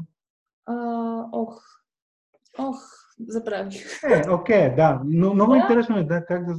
ох, 1.32 1.64
ох, 2.60 2.78
забравих. 3.28 4.04
Е, 4.04 4.30
окей, 4.30 4.58
okay, 4.58 4.76
да. 4.76 5.02
Но 5.06 5.34
много 5.34 5.52
да. 5.52 5.58
интересно 5.58 5.98
е 5.98 6.04
да, 6.04 6.26
как 6.26 6.46
да 6.46 6.56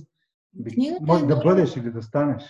Книгата 0.74 1.04
Може 1.06 1.24
е 1.24 1.26
да 1.26 1.34
много... 1.34 1.48
бъдеш 1.48 1.76
или 1.76 1.90
да 1.90 2.02
станеш. 2.02 2.44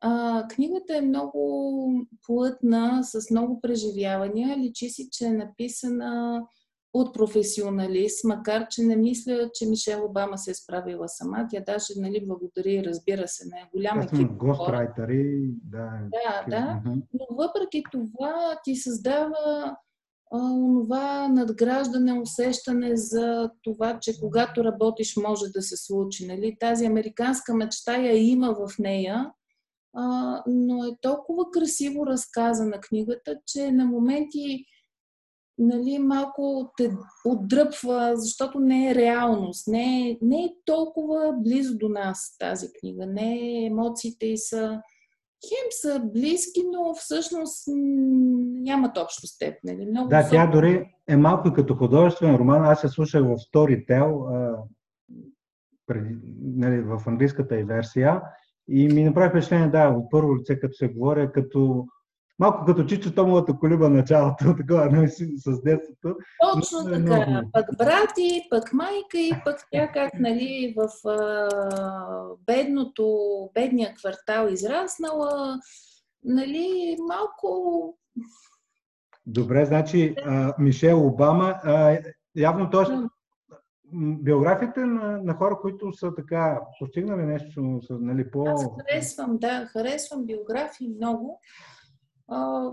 А, 0.00 0.46
книгата 0.48 0.96
е 0.96 1.00
много 1.00 1.92
плътна, 2.26 3.00
с 3.04 3.30
много 3.30 3.60
преживявания. 3.60 4.58
Личи 4.58 4.88
си, 4.88 5.08
че 5.12 5.24
е 5.24 5.32
написана 5.32 6.42
от 6.94 7.14
професионалист, 7.14 8.24
макар 8.24 8.68
че 8.68 8.82
не 8.82 8.96
мисля, 8.96 9.50
че 9.54 9.66
Мишел 9.66 10.04
Обама 10.04 10.38
се 10.38 10.50
е 10.50 10.54
справила 10.54 11.08
сама. 11.08 11.46
Тя 11.50 11.60
даже 11.66 11.92
нали, 11.96 12.26
благодари, 12.26 12.84
разбира 12.84 13.28
се, 13.28 13.48
не 13.48 13.60
е 13.60 13.68
голям 13.74 14.00
екип. 14.00 14.32
Гострайтери, 14.32 15.50
да. 15.64 15.90
Да, 16.10 16.44
да. 16.48 16.82
Но 17.14 17.36
въпреки 17.36 17.82
това 17.92 18.60
ти 18.64 18.76
създава 18.76 19.76
онова 20.34 21.28
надграждане, 21.28 22.20
усещане 22.20 22.96
за 22.96 23.50
това, 23.62 23.98
че 24.00 24.20
когато 24.20 24.64
работиш 24.64 25.16
може 25.16 25.48
да 25.54 25.62
се 25.62 25.76
случи. 25.76 26.26
Нали? 26.26 26.56
Тази 26.60 26.86
американска 26.86 27.54
мечта 27.54 27.96
я 27.96 28.30
има 28.30 28.54
в 28.54 28.78
нея, 28.78 29.32
а, 29.96 30.42
но 30.46 30.84
е 30.84 30.96
толкова 31.00 31.50
красиво 31.50 32.06
разказана 32.06 32.80
книгата, 32.80 33.36
че 33.46 33.72
на 33.72 33.84
моменти 33.84 34.64
нали, 35.58 35.98
малко 35.98 36.72
те 36.76 36.92
отдръпва, 37.24 38.12
защото 38.14 38.60
не 38.60 38.90
е 38.90 38.94
реалност, 38.94 39.66
не 39.66 40.08
е, 40.08 40.18
не 40.22 40.44
е 40.44 40.54
толкова 40.64 41.32
близо 41.38 41.78
до 41.78 41.88
нас 41.88 42.36
тази 42.38 42.68
книга, 42.80 43.06
не 43.06 43.34
е, 43.34 43.64
емоциите 43.64 44.26
и 44.26 44.38
са 44.38 44.80
хем 45.48 45.68
са 45.70 46.00
близки, 46.14 46.60
но 46.72 46.94
всъщност 46.94 47.64
нямат 48.62 48.96
общо 48.98 49.26
с 49.26 49.38
теб. 49.38 49.54
Нали? 49.64 49.86
Много 49.86 50.08
да, 50.08 50.28
тя 50.30 50.46
дори 50.46 50.94
е 51.08 51.16
малко 51.16 51.52
като 51.52 51.74
художествен 51.74 52.36
роман. 52.36 52.64
Аз 52.64 52.80
се 52.80 52.88
слушах 52.88 53.22
в 53.22 53.36
Storytel, 53.36 54.56
преди, 55.86 56.16
нали, 56.40 56.80
в 56.80 57.02
английската 57.06 57.60
и 57.60 57.64
версия 57.64 58.22
и 58.68 58.88
ми 58.88 59.04
направи 59.04 59.30
впечатление, 59.30 59.68
да, 59.68 59.88
от 59.88 60.10
първо 60.10 60.36
лице, 60.36 60.60
като 60.60 60.74
се 60.74 60.88
говоря, 60.88 61.32
като 61.32 61.86
Малко 62.40 62.64
като 62.64 62.84
Чичо 62.84 63.14
Томовата 63.14 63.58
колиба 63.58 63.90
началото, 63.90 64.44
такова, 64.58 64.86
не 64.86 65.08
с 65.08 65.62
детството. 65.62 66.16
Точно 66.52 66.84
така. 66.84 66.98
Много... 66.98 67.50
Пък 67.52 67.66
брати, 67.78 68.46
пък 68.50 68.72
майка 68.72 69.18
и 69.18 69.32
пък 69.44 69.56
тя 69.70 69.92
как, 69.92 70.14
нали, 70.14 70.74
в 70.76 71.08
а, 71.08 71.48
бедното, 72.46 73.18
бедния 73.54 73.94
квартал 73.94 74.48
израснала, 74.48 75.58
нали, 76.24 76.96
малко... 77.08 77.98
Добре, 79.26 79.64
значи 79.64 80.14
а, 80.24 80.54
Мишел 80.58 81.06
Обама, 81.06 81.60
а, 81.64 81.98
явно 82.36 82.70
т.е. 82.70 82.84
биографията 84.22 84.86
на, 84.86 85.18
на 85.22 85.34
хора, 85.34 85.58
които 85.62 85.92
са 85.92 86.14
така 86.14 86.60
постигнали 86.78 87.22
нещо, 87.22 87.80
са, 87.86 87.98
нали, 88.00 88.30
по... 88.30 88.48
Аз 88.48 88.66
харесвам, 88.78 89.38
да, 89.38 89.66
харесвам 89.72 90.26
биографии 90.26 90.88
много 90.88 91.40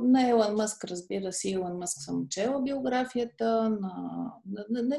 на 0.02 0.30
Елън 0.30 0.56
Мъск, 0.56 0.84
разбира 0.84 1.34
се, 1.34 1.50
Елън 1.50 1.78
Мъск 1.78 1.98
съм 2.02 2.28
чела 2.30 2.62
биографията, 2.62 3.70
на, 3.70 3.80
на, 4.52 4.66
на, 4.70 4.82
на 4.82 4.98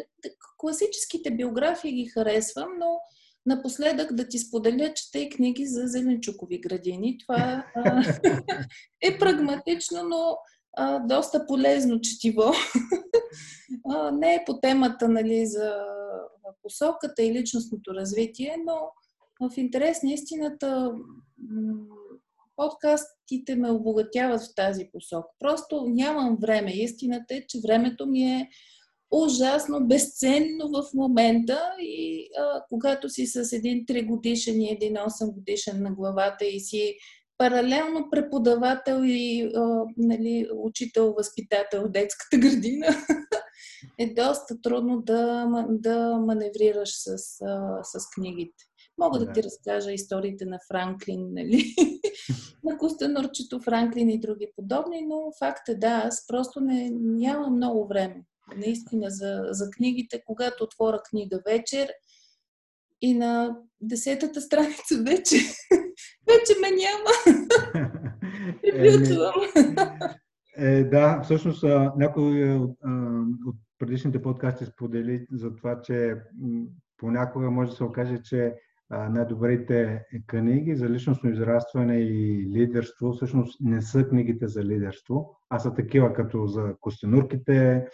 класическите 0.59 1.31
биографии 1.31 1.93
ги 1.93 2.07
харесвам, 2.07 2.69
но 2.79 3.01
напоследък 3.47 4.15
да 4.15 4.29
ти 4.29 4.39
споделя, 4.39 4.95
чета 4.95 5.19
и 5.19 5.31
книги 5.31 5.67
за 5.67 5.87
зеленчукови 5.87 6.61
градини. 6.61 7.19
Това 7.19 7.67
а, 7.75 8.03
е 9.03 9.19
прагматично, 9.19 10.03
но 10.09 10.39
а, 10.77 10.99
доста 10.99 11.47
полезно 11.47 12.01
четиво. 12.01 12.43
а, 13.91 14.11
не 14.11 14.35
е 14.35 14.45
по 14.47 14.61
темата 14.61 15.09
нали, 15.09 15.47
за 15.47 15.75
посоката 16.63 17.23
и 17.23 17.33
личностното 17.33 17.95
развитие, 17.95 18.57
но 18.67 18.91
в 19.49 19.57
интерес 19.57 20.03
на 20.03 20.13
истината 20.13 20.93
подкастите 22.59 23.57
ме 23.57 23.71
обогатяват 23.71 24.41
в 24.41 24.55
тази 24.57 24.89
посока. 24.93 25.29
Просто 25.39 25.85
нямам 25.89 26.37
време. 26.41 26.73
Истината 26.73 27.35
е, 27.35 27.47
че 27.49 27.59
времето 27.67 28.07
ми 28.07 28.23
е 28.23 28.49
ужасно 29.11 29.87
безценно 29.87 30.69
в 30.69 30.95
момента 30.95 31.61
и 31.81 32.29
а, 32.39 32.63
когато 32.69 33.09
си 33.09 33.27
с 33.27 33.53
един 33.53 33.87
3 33.87 34.07
годишен 34.07 34.61
и 34.61 34.71
един 34.71 34.95
8 34.95 35.35
годишен 35.35 35.83
на 35.83 35.95
главата 35.95 36.45
и 36.45 36.61
си 36.61 36.95
паралелно 37.39 38.09
преподавател 38.11 39.01
и 39.05 39.51
а, 39.57 39.85
нали, 39.97 40.49
учител, 40.55 41.15
възпитател 41.19 41.83
в 41.85 41.91
детската 41.91 42.39
градина, 42.39 42.87
е 43.99 44.15
доста 44.15 44.61
трудно 44.61 45.03
да, 45.03 45.47
да 45.69 46.17
маневрираш 46.17 46.91
с, 46.91 47.17
а, 47.45 47.81
с 47.83 48.11
книгите. 48.15 48.68
Мога 48.99 49.19
да, 49.19 49.25
да 49.27 49.33
ти 49.33 49.43
разкажа 49.43 49.93
историите 49.93 50.45
на 50.45 50.59
Франклин, 50.69 51.29
нали? 51.33 51.75
на 52.65 52.79
Костенурчето 52.79 53.61
Франклин 53.61 54.11
и 54.11 54.21
други 54.21 54.53
подобни, 54.57 55.07
но 55.07 55.33
факт 55.39 55.69
е 55.69 55.75
да, 55.75 56.03
аз 56.05 56.27
просто 56.27 56.61
не, 56.61 56.91
нямам 56.93 57.57
много 57.57 57.89
време. 57.89 58.25
Наистина 58.57 59.11
за, 59.11 59.43
за 59.51 59.71
книгите, 59.71 60.23
когато 60.27 60.65
отворя 60.65 61.01
книга 61.11 61.41
вечер 61.47 61.93
и 63.03 63.15
на 63.15 63.57
десетата 63.81 64.41
страница 64.41 65.03
вече, 65.07 65.37
вече 66.29 66.61
ме 66.61 66.71
няма. 66.71 67.41
Приключвам. 68.63 69.35
Е, 70.57 70.85
да, 70.85 71.21
всъщност 71.25 71.65
някой 71.97 72.55
от, 72.55 72.79
от 73.47 73.57
предишните 73.79 74.23
подкасти 74.23 74.67
сподели 74.67 75.27
за 75.33 75.55
това, 75.55 75.83
че 75.83 76.15
понякога 76.97 77.51
може 77.51 77.71
да 77.71 77.77
се 77.77 77.85
окаже, 77.85 78.19
че 78.25 78.55
най-добрите 78.91 80.05
книги 80.27 80.77
за 80.77 80.89
личностно 80.89 81.31
израстване 81.31 81.97
и 81.99 82.47
лидерство. 82.51 83.13
Всъщност 83.13 83.61
не 83.61 83.83
са 83.83 84.09
книгите 84.09 84.49
за 84.49 84.65
лидерство, 84.65 85.37
а 85.51 85.59
са 85.59 85.75
такива 85.75 86.13
като 86.13 86.47
за 86.47 86.75
костенурките, 86.81 87.87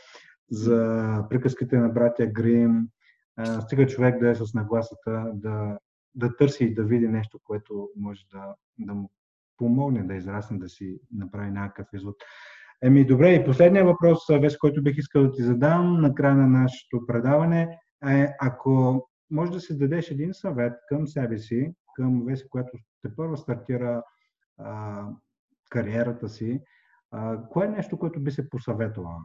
за 0.51 1.27
приказките 1.31 1.79
на 1.79 1.89
братя 1.89 2.27
Грим. 2.27 2.89
Стига 3.61 3.87
човек 3.87 4.21
да 4.21 4.31
е 4.31 4.35
с 4.35 4.55
нагласата 4.55 5.31
да, 5.35 5.79
да 6.15 6.37
търси 6.37 6.65
и 6.65 6.75
да 6.75 6.85
види 6.85 7.09
нещо, 7.09 7.39
което 7.45 7.89
може 7.97 8.21
да, 8.33 8.55
да 8.79 8.95
му 8.95 9.11
помогне 9.57 10.03
да 10.03 10.15
израсне, 10.15 10.59
да 10.59 10.69
си 10.69 11.01
направи 11.15 11.51
някакъв 11.51 11.87
извод. 11.95 12.17
Еми, 12.83 13.05
добре, 13.05 13.35
и 13.35 13.45
последния 13.45 13.85
въпрос, 13.85 14.19
Веси, 14.31 14.59
който 14.59 14.83
бих 14.83 14.97
искал 14.97 15.23
да 15.23 15.33
ти 15.33 15.43
задам 15.43 16.01
на 16.01 16.15
края 16.15 16.35
на 16.35 16.47
нашето 16.47 17.07
предаване 17.07 17.79
е, 18.09 18.29
ако 18.41 19.05
може 19.31 19.53
да 19.53 19.61
си 19.61 19.79
дадеш 19.79 20.11
един 20.11 20.35
съвет 20.35 20.72
към 20.89 21.07
себе 21.07 21.39
си, 21.39 21.75
към 21.97 22.25
Веси, 22.27 22.49
която 22.49 22.79
те 23.03 23.16
първо 23.16 23.37
стартира 23.37 24.03
а, 24.59 25.07
кариерата 25.70 26.29
си, 26.29 26.61
а, 27.11 27.49
кое 27.49 27.66
е 27.66 27.70
нещо, 27.70 27.99
което 27.99 28.20
би 28.20 28.31
се 28.31 28.49
посъветвала? 28.49 29.18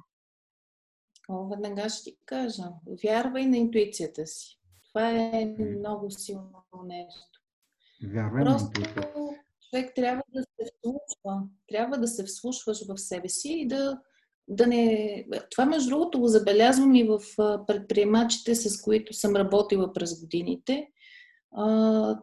О, 1.29 1.47
веднага 1.49 1.89
ще 1.89 2.03
ти 2.03 2.17
кажа. 2.25 2.63
Вярвай 3.03 3.45
на 3.45 3.57
интуицията 3.57 4.27
си. 4.27 4.59
Това 4.89 5.09
е 5.09 5.55
много 5.77 6.11
силно 6.11 6.63
нещо. 6.85 7.39
Вярвай 8.13 8.43
Просто 8.43 8.63
на 8.63 8.87
интуицията 8.87 9.39
човек 9.69 9.91
трябва 9.95 10.23
да 10.33 10.41
се 10.41 10.71
вслушва. 10.71 11.47
Трябва 11.67 11.97
да 11.97 12.07
се 12.07 12.23
вслушваш 12.23 12.87
в 12.87 12.97
себе 12.97 13.29
си 13.29 13.49
и 13.49 13.67
да, 13.67 14.01
да 14.49 14.67
не... 14.67 15.25
Това, 15.51 15.65
между 15.65 15.89
другото, 15.89 16.19
го 16.19 16.27
забелязвам 16.27 16.95
и 16.95 17.03
в 17.03 17.19
предприемачите, 17.67 18.55
с 18.55 18.81
които 18.81 19.13
съм 19.13 19.35
работила 19.35 19.93
през 19.93 20.21
годините. 20.21 20.87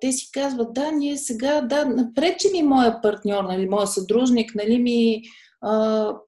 те 0.00 0.12
си 0.12 0.30
казват, 0.32 0.72
да, 0.72 0.92
ние 0.92 1.16
сега, 1.16 1.60
да, 1.60 1.84
напречи 1.84 2.48
ми 2.52 2.62
моя 2.62 3.00
партньор, 3.00 3.44
нали, 3.44 3.68
моя 3.68 3.86
съдружник, 3.86 4.54
нали, 4.54 4.78
ми 4.78 5.22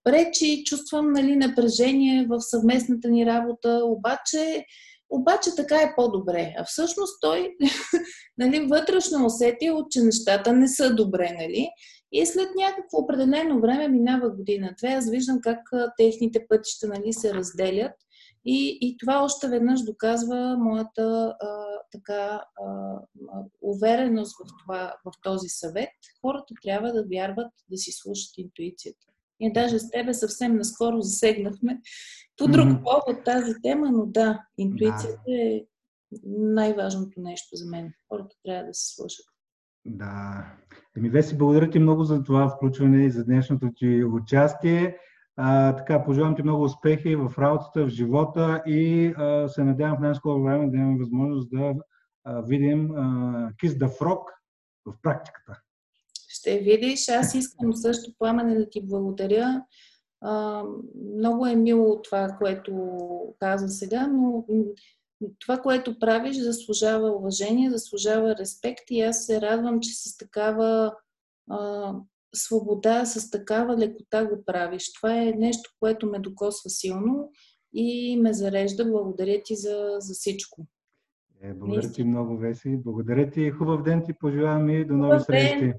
пречи, 0.05 0.63
чувствам 0.65 1.13
нали, 1.13 1.37
напрежение 1.37 2.27
в 2.29 2.41
съвместната 2.41 3.09
ни 3.09 3.27
работа, 3.27 3.81
обаче 3.85 4.65
обаче 5.11 5.51
така 5.57 5.77
е 5.77 5.93
по-добре. 5.97 6.55
А 6.59 6.65
всъщност 6.65 7.21
той 7.21 7.57
нали, 8.39 8.67
вътрешно 8.67 9.27
усетил, 9.27 9.87
че 9.91 10.01
нещата 10.01 10.53
не 10.53 10.69
са 10.69 10.95
добре. 10.95 11.37
Нали? 11.41 11.69
И 12.13 12.27
след 12.27 12.49
някакво 12.57 12.99
определено 12.99 13.61
време, 13.61 13.89
минава 13.89 14.31
година-две, 14.31 14.89
аз 14.89 15.11
виждам 15.11 15.41
как 15.41 15.61
техните 15.97 16.47
пътища 16.49 16.89
нали, 16.89 17.13
се 17.13 17.35
разделят. 17.35 17.93
И, 18.45 18.79
и 18.81 18.97
това 18.99 19.25
още 19.25 19.49
веднъж 19.49 19.83
доказва 19.83 20.57
моята 20.59 21.37
а, 21.41 21.67
така 21.93 22.45
а, 22.67 22.99
увереност 23.61 24.37
в, 24.39 24.51
това, 24.63 24.95
в 25.05 25.13
този 25.23 25.49
съвет. 25.49 25.91
Хората 26.21 26.55
трябва 26.63 26.93
да 26.93 27.05
вярват 27.13 27.53
да 27.71 27.77
си 27.77 27.93
слушат 27.93 28.39
интуицията. 28.39 29.07
И 29.41 29.53
даже 29.53 29.79
с 29.79 29.91
тебе 29.91 30.15
съвсем 30.15 30.57
наскоро 30.57 31.01
засегнахме 31.01 31.81
по 32.37 32.49
друг 32.49 32.67
mm-hmm. 32.67 32.83
повод 32.83 33.25
тази 33.25 33.55
тема, 33.63 33.91
но 33.91 34.07
да, 34.07 34.43
интуицията 34.59 35.23
да. 35.29 35.43
е 35.43 35.61
най-важното 36.27 37.21
нещо 37.21 37.49
за 37.53 37.67
мен. 37.71 37.93
Хората 38.09 38.37
трябва 38.45 38.65
да 38.65 38.75
се 38.75 38.95
слушат. 38.95 39.27
Да. 39.85 40.47
Еми, 40.97 41.11
Веси, 41.11 41.39
благодаря 41.39 41.71
ти 41.71 41.79
много 41.79 42.05
за 42.05 42.23
това 42.23 42.49
включване 42.49 43.05
и 43.05 43.11
за 43.11 43.25
днешното 43.25 43.71
ти 43.77 44.05
участие. 44.05 44.99
А, 45.37 45.77
така, 45.77 46.05
пожелавам 46.05 46.37
ти 46.37 46.43
много 46.43 46.63
успехи 46.63 47.17
в 47.17 47.33
работата, 47.39 47.85
в 47.85 47.89
живота 47.89 48.63
и 48.67 49.07
а, 49.17 49.49
се 49.49 49.65
надявам 49.65 49.97
в 49.97 50.01
най-скоро 50.01 50.43
време 50.43 50.71
да 50.71 50.77
имаме 50.77 50.99
възможност 50.99 51.51
да 51.51 51.75
а, 52.25 52.41
видим 52.41 52.91
а, 52.91 53.53
Kiss 53.63 53.69
the 53.69 54.19
в 54.87 54.95
практиката. 55.03 55.61
Ще 56.29 56.59
видиш. 56.59 57.09
Аз 57.09 57.35
искам 57.35 57.75
също, 57.75 58.13
Пламене, 58.19 58.55
да 58.55 58.71
ти 58.71 58.87
благодаря 58.87 59.63
а, 60.21 60.63
много 61.17 61.47
е 61.47 61.57
мило 61.57 62.03
това, 62.03 62.29
което 62.39 62.99
каза 63.39 63.69
сега, 63.69 64.07
но 64.07 64.45
това, 65.39 65.59
което 65.59 65.99
правиш, 65.99 66.37
заслужава 66.37 67.11
уважение, 67.11 67.71
заслужава 67.71 68.37
респект 68.37 68.85
и 68.91 69.01
аз 69.01 69.27
се 69.27 69.41
радвам, 69.41 69.81
че 69.81 69.91
с 69.95 70.17
такава 70.17 70.95
а, 71.51 71.95
свобода, 72.35 73.05
с 73.05 73.31
такава 73.31 73.77
лекота 73.77 74.27
го 74.27 74.45
правиш. 74.45 74.93
Това 74.93 75.23
е 75.23 75.33
нещо, 75.39 75.71
което 75.81 76.07
ме 76.07 76.19
докосва 76.19 76.71
силно 76.71 77.31
и 77.73 78.21
ме 78.21 78.33
зарежда. 78.33 78.85
Благодаря 78.85 79.43
ти 79.45 79.57
за, 79.57 79.97
за 79.99 80.15
всичко. 80.15 80.67
Е, 81.43 81.55
благодаря 81.55 81.93
ти 81.93 82.05
много, 82.05 82.37
Веси. 82.37 82.77
Благодаря 82.77 83.31
ти. 83.31 83.51
Хубав 83.51 83.83
ден 83.83 84.03
ти 84.05 84.13
пожелавам 84.21 84.71
и 84.71 84.85
до 84.85 84.95
нови 84.95 85.21
срещи. 85.21 85.75